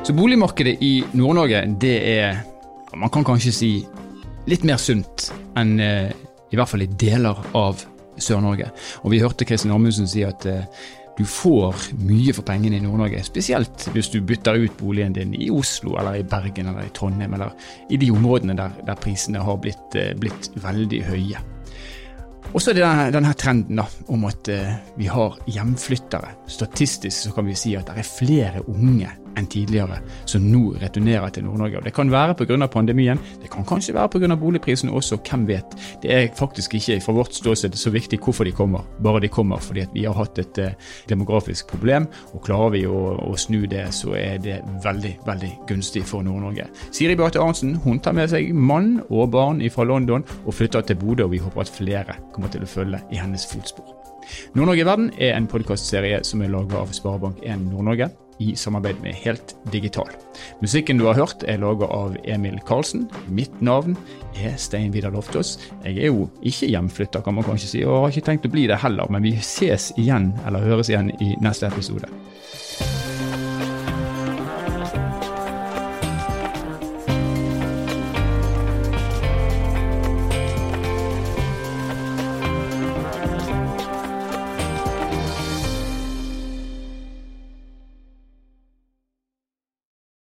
Så 0.05 0.12
boligmarkedet 0.20 0.77
i 0.85 0.94
Nord-Norge, 1.16 1.64
det 1.81 1.96
er, 2.12 2.44
man 2.92 3.09
kan 3.14 3.25
kanskje 3.25 3.57
si, 3.57 3.75
litt 4.53 4.68
mer 4.68 4.85
sunt 4.85 5.31
enn 5.57 5.79
eh, 5.81 6.11
i 6.53 6.61
hvert 6.61 6.77
fall 6.77 6.85
i 6.85 6.92
deler 6.92 7.40
av 7.57 7.88
Sør-Norge. 8.18 8.70
Og 9.05 9.12
vi 9.12 9.20
hørte 9.22 9.46
Kristin 9.48 9.74
Amundsen 9.74 10.09
si 10.11 10.24
at 10.26 10.46
eh, 10.50 10.64
du 11.16 11.24
får 11.24 11.87
mye 12.05 12.35
for 12.37 12.44
pengene 12.44 12.76
i 12.76 12.85
Nord-Norge, 12.85 13.22
spesielt 13.24 13.87
hvis 13.94 14.11
du 14.12 14.18
bytter 14.20 14.59
ut 14.61 14.76
boligen 14.76 15.14
din 15.16 15.33
i 15.35 15.48
Oslo 15.50 15.96
eller 15.96 16.18
i 16.20 16.26
Bergen 16.29 16.68
eller 16.68 16.85
i 16.85 16.92
Trondheim 16.96 17.37
eller 17.38 17.55
i 17.88 17.96
de 18.00 18.11
områdene 18.12 18.57
der, 18.59 18.74
der 18.85 19.00
prisene 19.00 19.44
har 19.44 19.61
blitt, 19.62 19.96
eh, 19.96 20.12
blitt, 20.18 20.50
veldig 20.61 21.02
høye. 21.09 21.44
Og 22.52 22.62
så 22.62 22.70
er 22.70 22.79
det 22.79 22.90
denne, 23.16 23.33
trenden 23.35 23.81
da, 23.81 23.87
om 24.12 24.22
at 24.29 24.48
uh, 24.55 24.74
vi 24.96 25.09
har 25.11 25.35
hjemflyttere. 25.50 26.29
Statistisk 26.46 27.26
så 27.26 27.33
kan 27.35 27.48
vi 27.48 27.57
si 27.59 27.74
at 27.76 27.88
det 27.90 27.98
er 27.98 28.07
flere 28.07 28.62
unge 28.70 29.11
enn 29.37 29.46
tidligere, 29.51 30.01
som 30.29 30.44
nå 30.51 30.75
returnerer 30.81 31.33
til 31.35 31.44
Nord-Norge. 31.44 31.79
Og 31.79 31.85
Det 31.85 31.94
kan 31.94 32.11
være 32.11 32.35
pga. 32.35 32.66
pandemien, 32.66 33.18
det 33.42 33.51
kan 33.51 33.64
kanskje 33.64 33.94
være 33.94 34.09
pga. 34.09 34.37
boligprisen 34.37 34.90
også, 34.90 35.16
hvem 35.16 35.46
vet. 35.49 35.77
Det 36.03 36.12
er 36.12 36.29
faktisk 36.35 36.75
ikke 36.75 37.01
fra 37.01 37.12
vårt 37.12 37.35
ståsted 37.35 37.75
så 37.75 37.90
viktig 37.90 38.18
hvorfor 38.18 38.44
de 38.44 38.53
kommer, 38.53 38.81
bare 39.03 39.20
de 39.20 39.29
kommer 39.29 39.59
fordi 39.59 39.87
vi 39.92 40.05
har 40.05 40.14
hatt 40.14 40.38
et 40.38 40.59
eh, 40.59 40.75
demografisk 41.09 41.66
problem. 41.68 42.07
og 42.35 42.42
Klarer 42.42 42.70
vi 42.70 42.87
å, 42.87 43.16
å, 43.31 43.37
snu 43.37 43.66
det, 43.66 43.87
så 43.94 44.14
er 44.14 44.38
det 44.38 44.62
veldig 44.85 45.18
veldig 45.27 45.53
gunstig 45.68 46.05
for 46.05 46.22
Nord-Norge. 46.22 46.66
Siri 46.92 47.16
Beate 47.16 47.40
Arntzen 47.40 47.77
hun 47.85 48.01
tar 48.01 48.12
med 48.12 48.31
seg 48.31 48.55
mann 48.55 49.03
og 49.11 49.31
barn 49.31 49.61
fra 49.70 49.85
London 49.85 50.25
og 50.44 50.55
flytter 50.55 50.81
til 50.81 50.96
Bodø, 50.96 51.25
og 51.25 51.31
vi 51.31 51.38
håper 51.38 51.61
at 51.61 51.72
flere 51.72 52.18
kommer 52.33 52.49
til 52.49 52.62
å 52.62 52.70
følge 52.70 53.01
i 53.12 53.20
hennes 53.20 53.46
fotspor. 53.46 53.92
Nord-Norge 54.55 54.81
i 54.81 54.87
verden 54.87 55.11
er 55.18 55.37
en 55.37 55.46
podkastserie 55.46 56.25
som 56.25 56.42
er 56.42 56.51
laget 56.51 56.75
av 56.79 56.94
Sparebank1 56.94 57.68
Nord-Norge 57.70 58.11
i 58.42 58.55
samarbeid 58.57 59.01
med 59.03 59.16
Helt 59.22 59.55
Digital. 59.72 60.11
Musikken 60.61 61.01
du 61.01 61.07
har 61.09 61.18
hørt 61.18 61.44
er 61.49 61.61
laget 61.62 61.90
av 61.92 62.16
Emil 62.25 62.59
Karlsen. 62.68 63.07
Mitt 63.33 63.61
navn 63.64 63.96
er 64.37 64.57
Stein 64.61 64.92
Vidar 64.94 65.14
Loftaas. 65.14 65.57
Jeg 65.85 65.99
er 65.99 66.12
jo 66.12 66.29
ikke 66.42 66.70
hjemflytter, 66.70 67.25
kan 67.25 67.37
man 67.38 67.46
kanskje 67.46 67.72
si, 67.72 67.85
og 67.85 68.05
har 68.05 68.14
ikke 68.14 68.27
tenkt 68.31 68.49
å 68.49 68.53
bli 68.53 68.66
det 68.70 68.81
heller, 68.83 69.09
men 69.12 69.25
vi 69.25 69.37
ses 69.40 69.92
igjen, 69.96 70.33
eller 70.46 70.64
høres 70.66 70.92
igjen, 70.92 71.12
i 71.22 71.35
neste 71.44 71.70
episode. 71.70 72.11